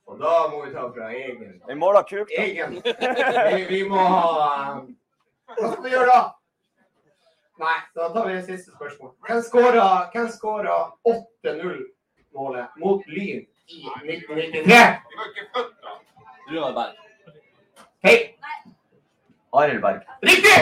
Og 0.08 0.20
da 0.20 0.48
må 0.52 0.66
vi 0.66 0.72
ta 0.72 0.86
fra 0.96 1.10
egen. 1.12 1.62
Vi 1.68 1.76
måler 1.76 2.04
kuk, 2.08 2.30
da. 2.32 2.44
Egen. 2.44 2.78
Vi, 3.56 3.64
vi 3.70 3.82
må 3.90 4.00
ha 4.00 4.80
Hva 5.58 5.72
skal 5.72 5.84
vi 5.84 5.92
gjøre 5.92 6.08
da? 6.12 6.22
Nei, 7.58 7.76
da 7.98 8.08
tar 8.14 8.28
vi 8.28 8.36
det 8.38 8.46
siste 8.46 8.72
spørsmål. 8.76 9.12
Hvem 9.28 9.42
skåra, 9.44 10.78
8-0-målet 11.12 12.80
mot 12.84 13.08
Lyn 13.10 13.42
i 13.44 13.82
1993? 14.06 14.64
Vi 14.64 15.18
var 15.18 15.32
ikke 15.32 15.48
født 15.56 15.74
da. 15.84 15.98
Runar 16.52 16.74
Berg. 16.78 16.94
Hei! 18.06 18.18
Arild 19.54 19.82
Berg. 19.82 20.06
Riktig! 20.30 20.60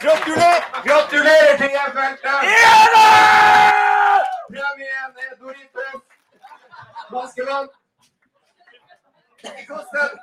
Gratulerer! 0.00 0.60
Gratulerer 0.88 1.56
til 1.60 1.70
J-feltet! 1.76 3.73
Premien 4.48 4.78
igjen! 4.78 5.38
Doritos. 5.40 6.02
Maskeland! 7.10 7.70
I 9.62 9.66
kosten. 9.66 10.18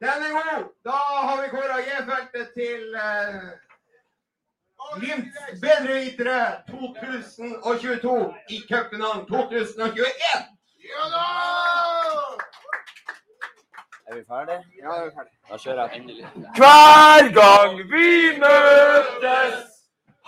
Den 0.00 0.08
er 0.08 0.30
god. 0.30 0.64
Da 0.84 0.90
har 1.26 1.42
vi 1.42 1.48
kåra 1.48 1.78
J-feltet 1.80 2.52
til 2.54 2.94
eh, 2.94 3.42
Glimts 4.96 5.36
bedrevitere 5.60 6.62
2022 6.70 8.34
i 8.48 8.60
cupfinalen 8.68 9.26
2021. 9.26 10.06
Ja 10.90 11.04
da! 11.14 11.26
Er 14.06 14.14
vi 14.16 14.24
ferdige? 14.28 14.62
Ja, 14.82 15.00
vi 15.02 15.06
er 15.06 15.12
ferdige. 15.18 15.38
Da 15.50 15.56
kjører 15.56 15.82
jeg 15.82 16.00
endelig. 16.00 16.26
Hver 16.56 17.22
gang 17.40 17.76
vi 17.92 18.08
møtes, 18.44 19.69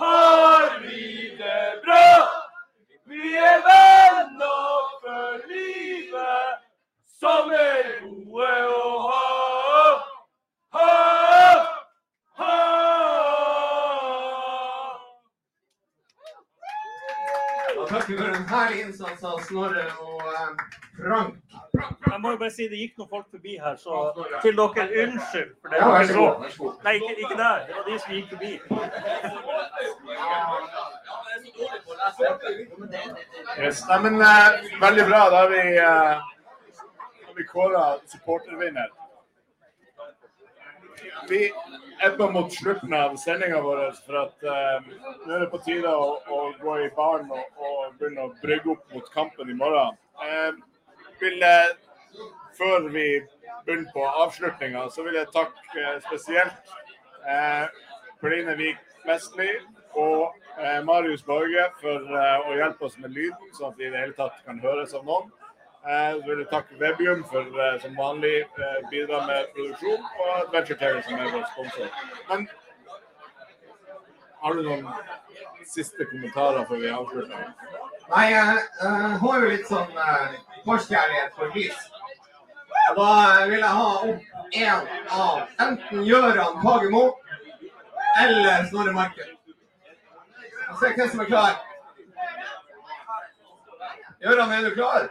har 0.02 0.80
vi 0.80 1.36
det 1.38 1.82
bra. 1.84 2.28
Vi 3.04 3.36
er 3.36 3.58
venner 3.66 4.88
for 5.02 5.46
livet, 5.50 6.62
som 7.20 7.50
er 7.50 7.90
gode 8.02 8.54
å 8.72 8.90
ha. 9.06 9.28
Ha! 10.78 10.88
Ha! 12.40 12.56
Ja, 17.76 17.86
takk 17.86 18.10
for 18.10 18.26
en 18.32 18.50
herlig 18.54 18.84
innsats 18.86 19.24
av 19.24 19.38
Snorre 19.46 19.86
og 20.00 20.26
eh, 20.34 20.66
Frank. 20.98 21.41
Jeg 21.80 22.20
må 22.20 22.30
jo 22.30 22.36
bare 22.36 22.50
si 22.52 22.66
det 22.68 22.78
gikk 22.78 22.98
noen 23.00 23.08
folk 23.08 23.28
forbi 23.32 23.54
her, 23.64 23.76
så 23.80 24.00
til 24.44 24.56
dere 24.58 24.84
unnskyld. 25.02 25.52
For 25.60 25.68
det 25.72 25.78
Ja, 25.80 25.86
vær 25.88 26.04
så 26.08 26.14
god. 26.18 26.34
Vær 26.42 26.50
så 26.54 26.62
god. 26.62 26.74
Nei, 26.84 26.92
ikke, 26.98 27.14
ikke 27.24 27.36
der. 27.38 27.58
Det 27.66 27.74
var 27.76 27.84
de 27.86 27.98
som 28.02 28.12
gikk 28.12 28.28
forbi. 28.32 28.52
Yes. 33.62 33.84
Nei, 33.88 33.98
men 34.06 34.14
uh, 34.20 34.48
veldig 34.82 35.06
bra. 35.08 35.20
Da 35.32 35.36
har 35.44 35.48
vi, 35.54 35.62
uh, 35.80 36.14
har 37.28 37.34
vi 37.38 37.46
kåra 37.52 37.84
supportervinner. 38.12 38.90
Vi 41.28 41.40
ebber 42.04 42.30
mot 42.36 42.52
slutten 42.52 42.92
av 42.98 43.16
sendinga 43.16 43.62
vår, 43.64 43.80
for 44.04 44.20
at 44.26 44.44
uh, 44.44 44.92
nå 45.24 45.38
er 45.38 45.46
det 45.46 45.50
på 45.54 45.62
tide 45.64 45.88
å, 45.88 46.18
å 46.28 46.42
gå 46.60 46.76
i 46.84 46.92
baren 46.98 47.32
og, 47.32 47.64
og 47.64 47.96
begynne 47.96 48.28
å 48.28 48.34
brygge 48.44 48.76
opp 48.76 48.84
mot 48.92 49.08
kampen 49.16 49.50
i 49.50 49.56
morgen. 49.56 49.96
Eh, 50.22 50.52
vil, 51.22 51.38
jeg, 51.40 51.74
før 52.58 52.88
vi 52.92 53.06
begynner 53.64 53.90
på 53.94 54.06
avslutninga, 54.24 54.88
så 54.94 55.04
vil 55.06 55.18
jeg 55.20 55.30
takke 55.34 55.84
eh, 55.84 56.00
spesielt 56.06 56.72
eh, 57.28 57.66
Pline 58.22 58.56
Vik 58.58 58.80
Vestli 59.06 59.50
og 59.98 60.34
eh, 60.58 60.80
Marius 60.84 61.22
Borge 61.26 61.68
for 61.80 62.16
eh, 62.22 62.48
å 62.48 62.56
hjelpe 62.58 62.88
oss 62.88 62.98
med 63.02 63.14
lyden, 63.14 63.54
sånn 63.56 63.70
at 63.70 63.78
vi 63.78 63.88
i 63.88 63.92
det 63.94 64.02
hele 64.02 64.18
tatt 64.18 64.42
kan 64.46 64.60
høres 64.62 64.94
av 64.98 65.06
noen. 65.06 65.30
Eh, 65.82 66.10
så 66.14 66.26
vil 66.26 66.42
jeg 66.42 66.50
takke 66.50 66.78
Webium 66.78 67.24
for 67.30 67.62
eh, 67.66 67.78
som 67.82 67.96
vanlig 67.98 68.36
eh, 68.42 68.76
bidra 68.90 69.24
med 69.26 69.48
produksjon, 69.54 70.04
og 70.22 70.28
Adventure 70.36 70.78
Terror 70.78 71.06
som 71.06 71.18
er 71.18 71.32
vår 71.34 71.48
sponsor. 71.54 71.88
Men 72.28 72.46
har 74.42 74.54
du 74.54 74.62
noen 74.66 74.86
siste 75.70 76.06
kommentarer 76.10 76.64
før 76.68 76.82
vi 76.82 76.92
avslutter? 76.94 77.50
Nei, 78.12 78.24
jeg 78.32 78.62
uh, 78.82 79.12
har 79.22 79.42
jo 79.42 79.50
litt 79.52 79.68
sånn 79.70 79.92
uh, 79.94 80.32
forstkjærlighet 80.64 81.30
for. 81.36 81.46
Og 82.88 82.96
da 82.96 83.46
vil 83.46 83.58
jeg 83.58 83.68
ha 83.68 83.88
opp 83.96 84.32
en 84.52 84.88
av 85.10 85.38
enten 85.60 86.04
Gøran 86.04 86.60
Kagemo 86.62 87.04
eller 88.24 88.64
Snorre 88.68 88.92
Marken. 88.92 89.36
Og 90.70 90.78
Se 90.80 90.94
hvem 90.96 91.08
som 91.10 91.20
er 91.20 91.24
klar. 91.24 91.54
Gøran, 94.22 94.52
er 94.52 94.68
du 94.68 94.74
klar? 94.74 95.08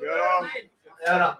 Gøran, 0.00 0.50
Gøran. 1.06 1.36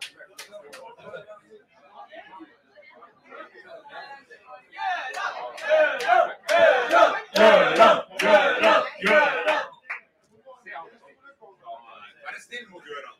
Vær 12.24 12.40
snill 12.46 12.68
mot 12.70 12.82
Gøran. 12.84 13.16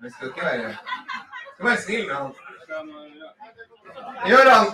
Vi 0.00 0.10
skal 0.10 0.28
ikke 0.28 0.44
være 0.44 0.76
skal 1.56 1.66
være 1.66 1.80
snill 1.82 2.06
med 2.06 2.14
han. 2.14 2.32
Gøran, 4.26 4.66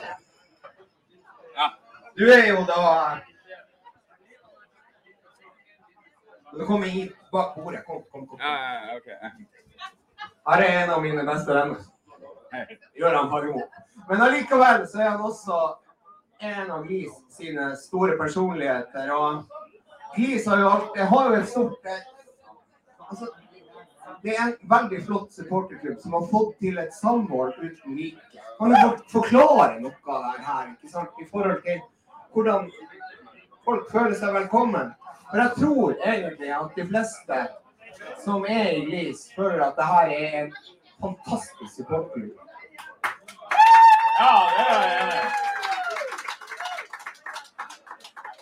du 2.19 2.25
er 2.31 2.47
jo 2.49 2.63
da 2.69 3.21
Du 6.53 6.67
kommer 6.67 6.87
hit 6.87 7.13
bak 7.33 7.55
bordet. 7.57 7.85
Kom, 7.87 8.03
kom, 8.13 8.27
kom. 8.27 8.39
Her 10.49 10.63
er 10.63 10.83
en 10.83 10.91
av 10.91 11.03
mine 11.03 11.25
beste 11.25 11.55
venner. 11.57 11.81
Gøran 13.01 13.31
Fagermo. 13.31 13.63
Men 14.09 14.25
allikevel 14.27 14.85
så 14.89 15.01
er 15.01 15.09
han 15.09 15.21
også 15.21 15.61
en 16.43 16.71
av 16.71 16.85
Glis 16.85 17.15
sine 17.33 17.71
store 17.81 18.19
personligheter. 18.21 19.13
Og 19.17 19.45
Glis 20.17 20.49
har 20.49 20.61
jo 20.61 20.69
alltid 20.75 21.09
har 21.15 21.31
jo 21.31 21.41
et 21.41 21.49
stort 21.49 21.89
altså, 21.93 23.33
Det 24.23 24.35
er 24.37 24.43
en 24.43 24.57
veldig 24.71 24.99
flott 25.07 25.33
supporterklubb 25.35 25.99
som 26.01 26.13
har 26.17 26.27
fått 26.31 26.59
til 26.63 26.79
et 26.79 26.95
samhold 26.95 27.55
uten 27.59 27.97
like. 27.97 28.43
Kan 28.59 28.71
du 28.75 29.03
forklare 29.11 29.81
noe 29.83 29.95
av 30.07 30.27
det 30.29 30.45
her 30.47 30.69
ikke 30.73 30.91
sant? 30.93 31.19
i 31.23 31.27
forhold 31.31 31.63
til 31.67 31.81
hvordan 32.35 32.69
folk 33.65 33.91
føler 33.91 34.15
seg 34.19 34.35
velkommen? 34.37 34.93
For 35.31 35.43
jeg 35.43 35.55
tror 35.59 35.95
egentlig 36.05 36.53
at 36.55 36.77
de 36.79 36.87
fleste 36.87 37.41
som 38.25 38.45
er 38.49 38.71
i 38.77 38.85
Glis, 38.87 39.27
føler 39.37 39.65
at 39.67 39.77
det 39.79 39.87
her 39.87 40.15
er 40.17 40.39
en 40.43 40.53
fantastisk 41.03 41.75
supporterklubb. 41.77 42.39
Ja, 44.21 44.35
det 44.57 44.67
er 44.69 44.83
jeg. 44.87 45.31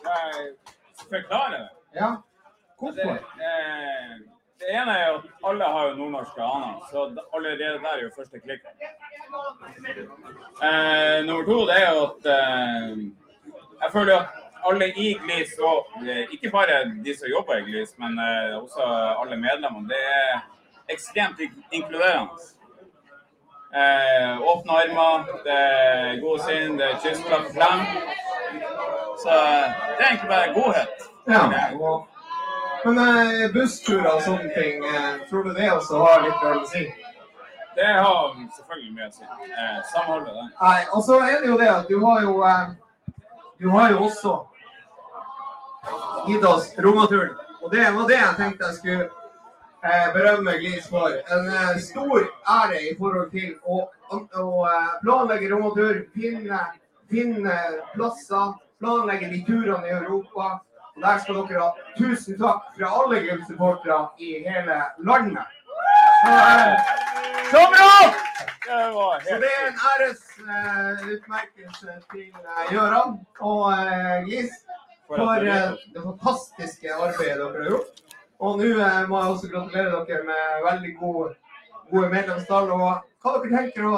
Jeg 0.05 0.55
forklarer 1.11 1.57
det. 1.59 1.69
Ja. 1.95 2.11
Det, 2.11 2.79
Hvorfor? 2.79 3.11
eh, 3.11 4.13
det 4.19 4.30
ene 4.75 4.93
er 4.99 5.09
jo 5.09 5.17
at 5.19 5.49
alle 5.51 5.65
har 5.75 5.89
jo 5.89 5.95
nordnorske 5.99 6.43
aner, 6.43 6.75
så 6.91 7.07
allerede 7.37 7.79
der 7.85 7.89
er 7.95 8.03
jo 8.03 8.11
første 8.17 8.41
klikken. 8.41 8.73
Eh, 10.63 11.25
nummer 11.27 11.45
to 11.45 11.59
det 11.67 11.77
er 11.81 11.91
jo 11.95 12.05
at 12.11 12.31
eh, 12.37 13.03
jeg 13.83 13.93
føler 13.93 14.17
at 14.19 14.27
alle 14.69 14.89
i 14.89 15.15
Glis, 15.25 15.53
og 15.63 15.87
eh, 16.07 16.27
ikke 16.33 16.51
bare 16.51 16.85
de 17.05 17.17
som 17.19 17.29
jobber 17.29 17.61
i 17.61 17.67
Glis, 17.69 17.95
men 17.99 18.19
eh, 18.19 18.63
også 18.63 18.83
alle 19.23 19.37
medlemmene, 19.37 19.89
det 19.89 20.03
er 20.15 20.41
ekstremt 20.89 21.41
inkluderende. 21.73 22.51
Eh, 23.75 24.41
åpne 24.43 24.73
armer, 24.73 25.27
det 25.45 25.57
er 25.57 26.21
gode 26.21 26.43
sinn, 26.43 26.79
det 26.79 26.89
er 26.89 26.97
kyss, 27.05 27.21
frem. 27.29 27.85
Så 29.23 29.31
eh, 29.31 29.67
det 29.97 30.05
er 30.05 30.09
egentlig 30.09 30.31
bare 30.31 30.55
godhet. 30.55 31.05
Ja. 31.31 31.43
Men 32.85 32.99
eh, 32.99 33.47
bussturer 33.53 34.11
og 34.15 34.23
sånne 34.25 34.51
ting, 34.55 34.85
eh, 34.85 35.15
tror 35.31 35.45
du 35.45 35.55
det 35.55 35.71
også 35.73 36.01
har 36.05 36.23
litt 36.27 36.45
å 36.49 36.55
si? 36.71 36.85
Det 37.77 37.87
har 37.87 38.33
selvfølgelig 38.57 38.93
mye 38.97 39.09
å 39.09 39.13
si. 39.15 39.25
Eh, 39.25 39.77
samholdet, 39.93 40.35
det. 40.35 40.47
Nei, 40.61 40.81
og 40.93 41.05
så 41.07 41.21
er 41.25 41.43
det 41.43 41.53
jo 41.53 41.59
det 41.61 41.69
at 41.73 41.89
du 41.89 42.01
har 42.05 42.23
jo 42.27 42.41
eh, 42.45 42.71
Du 43.61 43.69
har 43.69 43.91
jo 43.93 44.05
også 44.07 44.35
gitt 46.27 46.45
oss 46.45 46.71
Romaturen. 46.79 47.35
Og 47.61 47.73
det 47.73 47.91
var 47.93 48.07
det 48.09 48.17
jeg 48.17 48.37
tenkte 48.39 48.69
jeg 48.69 48.77
skulle 48.79 49.09
eh, 49.85 50.07
berømme 50.15 50.57
Glis 50.63 50.89
for. 50.89 51.13
En 51.13 51.49
eh, 51.49 51.77
stor 51.85 52.25
ære 52.55 52.81
i 52.89 52.95
forhold 52.99 53.31
til 53.35 53.53
å, 53.65 53.83
å, 54.17 54.47
planlegge 55.05 55.53
romatur, 55.53 56.01
finne, 56.17 56.63
finne 57.13 57.59
plasser, 57.93 58.57
planlegge 58.81 59.29
de 59.35 59.45
turene 59.45 59.89
i 59.89 59.97
Europa. 59.99 60.59
Og 61.01 61.07
der 61.07 61.19
skal 61.19 61.35
dere 61.49 61.61
ha 61.65 61.71
tusen 61.97 62.37
takk 62.37 62.77
fra 62.77 62.87
alle 63.01 63.17
Glimt-supportere 63.25 64.13
i 64.21 64.45
hele 64.45 64.77
landet. 65.09 65.49
Så, 66.21 66.31
eh, 66.31 66.77
Så 67.51 67.61
bra! 67.75 67.95
Det 68.61 68.69
så 69.29 69.35
det 69.43 69.51
er 69.59 69.65
en 69.67 69.79
æresutmerkelse 69.91 71.91
til 72.13 72.29
uh, 72.35 72.39
Gøran 72.73 73.11
og 73.41 73.63
uh, 73.73 74.19
Gis 74.29 74.53
for 75.17 75.37
eh, 75.47 75.71
det 75.95 76.01
fantastiske 76.03 76.89
arbeidet 76.95 77.39
dere 77.39 77.63
har 77.63 77.71
gjort. 77.71 77.95
Og 78.39 78.59
nå 78.61 78.69
eh, 78.69 79.09
må 79.09 79.15
jeg 79.23 79.31
også 79.33 79.47
gratulere 79.55 80.05
dere 80.07 80.23
med 80.29 80.43
veldig 80.69 80.93
gode, 81.01 81.29
gode 81.91 82.09
medlemstall. 82.13 82.67
Og 82.77 82.91
hva 83.25 83.31
dere 83.41 83.57
tenker 83.57 83.83
å 83.89 83.91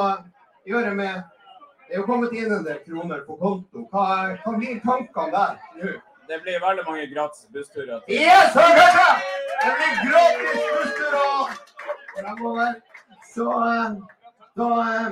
gjøre 0.68 0.92
med 0.94 1.14
Det 1.82 1.94
er 1.98 2.00
jo 2.00 2.09
kommet 2.09 2.32
inn 2.32 2.53
en 2.55 2.64
del 2.64 2.80
kroner 2.86 3.20
på 3.26 3.32
konto. 3.36 3.78
Hva, 3.92 4.05
hva 4.40 4.50
blir 4.57 4.80
tankene 4.80 5.30
der 5.34 5.53
nå? 5.82 5.90
Det 6.33 6.39
blir 6.45 6.61
veldig 6.66 6.85
mange 6.89 7.07
gratis 7.14 7.47
bussturer. 7.55 8.01
til- 8.07 8.14
Yes, 8.14 8.55
hør, 8.57 8.70
hørt 8.80 8.97
det! 9.01 9.12
Det 9.64 9.72
blir 9.78 9.93
gratis 10.09 10.62
bussturer 10.76 11.49
fremover. 12.16 12.72
Så 13.35 13.47
eh, 13.72 13.91
da 14.61 14.68
eh, 14.95 15.11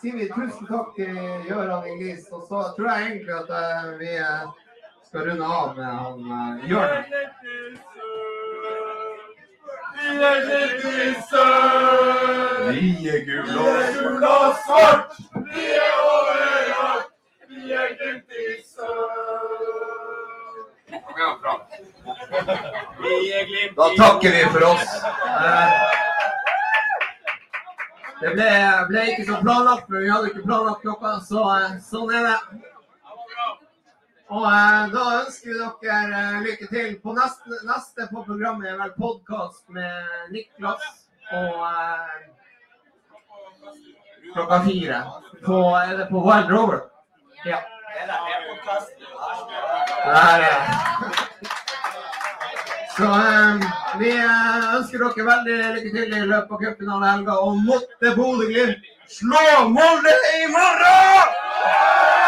sier 0.00 0.16
vi 0.20 0.26
tusen 0.36 0.66
takk 0.72 0.88
til 0.96 1.14
Gøran 1.48 1.86
Inglis. 1.92 2.24
Og 2.32 2.40
så 2.48 2.58
tror 2.76 2.88
jeg 2.92 3.00
egentlig 3.06 3.34
at 3.42 3.50
eh, 3.60 3.92
vi 4.00 4.10
eh, 4.16 4.44
skal 5.08 5.20
runde 5.30 5.46
av 5.60 5.76
med 5.76 5.84
han 5.84 6.20
uh, 6.32 6.70
Jørn. 6.70 7.04
Vi 12.68 13.08
er 13.08 13.24
gule 13.26 14.28
og 14.28 14.54
svart. 14.64 15.10
Vi 15.52 15.64
er 15.86 15.94
overalt. 16.12 17.10
Vi 17.48 17.72
er 17.72 17.88
glimt 18.00 18.30
i 18.44 18.46
sør. 18.74 19.41
Da 23.76 23.88
takker 23.96 24.30
vi 24.30 24.44
for 24.54 24.62
oss. 24.72 25.04
Eh, 25.04 26.00
Det 28.22 28.30
ble, 28.36 28.50
ble 28.88 29.00
ikke 29.10 29.24
så 29.26 29.36
planlagt, 29.42 29.88
for 29.88 29.98
vi 29.98 30.10
hadde 30.12 30.28
ikke 30.30 30.44
planlagt 30.46 30.84
klokka, 30.84 31.16
så 31.26 31.40
eh, 31.56 31.72
sånn 31.82 32.12
er 32.14 32.28
det. 32.28 32.36
Og 34.30 34.44
eh, 34.46 34.84
da 34.92 35.06
ønsker 35.24 35.50
vi 35.50 35.56
dere 35.88 36.20
lykke 36.44 36.68
til. 36.70 36.92
På 37.02 37.16
neste, 37.16 37.58
neste 37.66 38.06
på 38.12 38.22
programmet 38.28 38.70
er 38.70 38.78
vel 38.78 38.94
podkast 38.94 39.64
med 39.74 40.30
Niklas 40.36 40.86
og 41.34 41.66
klokka 44.36 44.62
fire. 44.68 45.02
På, 45.42 45.58
er 45.82 45.96
det 45.98 46.06
på 46.14 46.22
Wild 46.28 46.54
Rover? 46.54 46.80
Ja. 47.44 47.58
Der, 50.04 50.40
ja. 50.40 50.56
Så 52.96 53.04
um, 53.04 53.62
vi 53.98 54.10
eh, 54.10 54.76
ønsker 54.76 54.98
dere 54.98 55.26
veldig 55.28 55.58
lykke 55.76 55.92
til 55.96 56.16
i 56.16 56.26
løpet 56.32 56.56
av 56.56 56.64
cupfinalehelga. 56.64 57.36
Og 57.46 57.62
måtte 57.68 58.14
Bodø-Glimt 58.16 58.90
slå 59.18 59.44
Molde 59.76 60.16
i 60.40 60.42
morgen! 60.56 62.21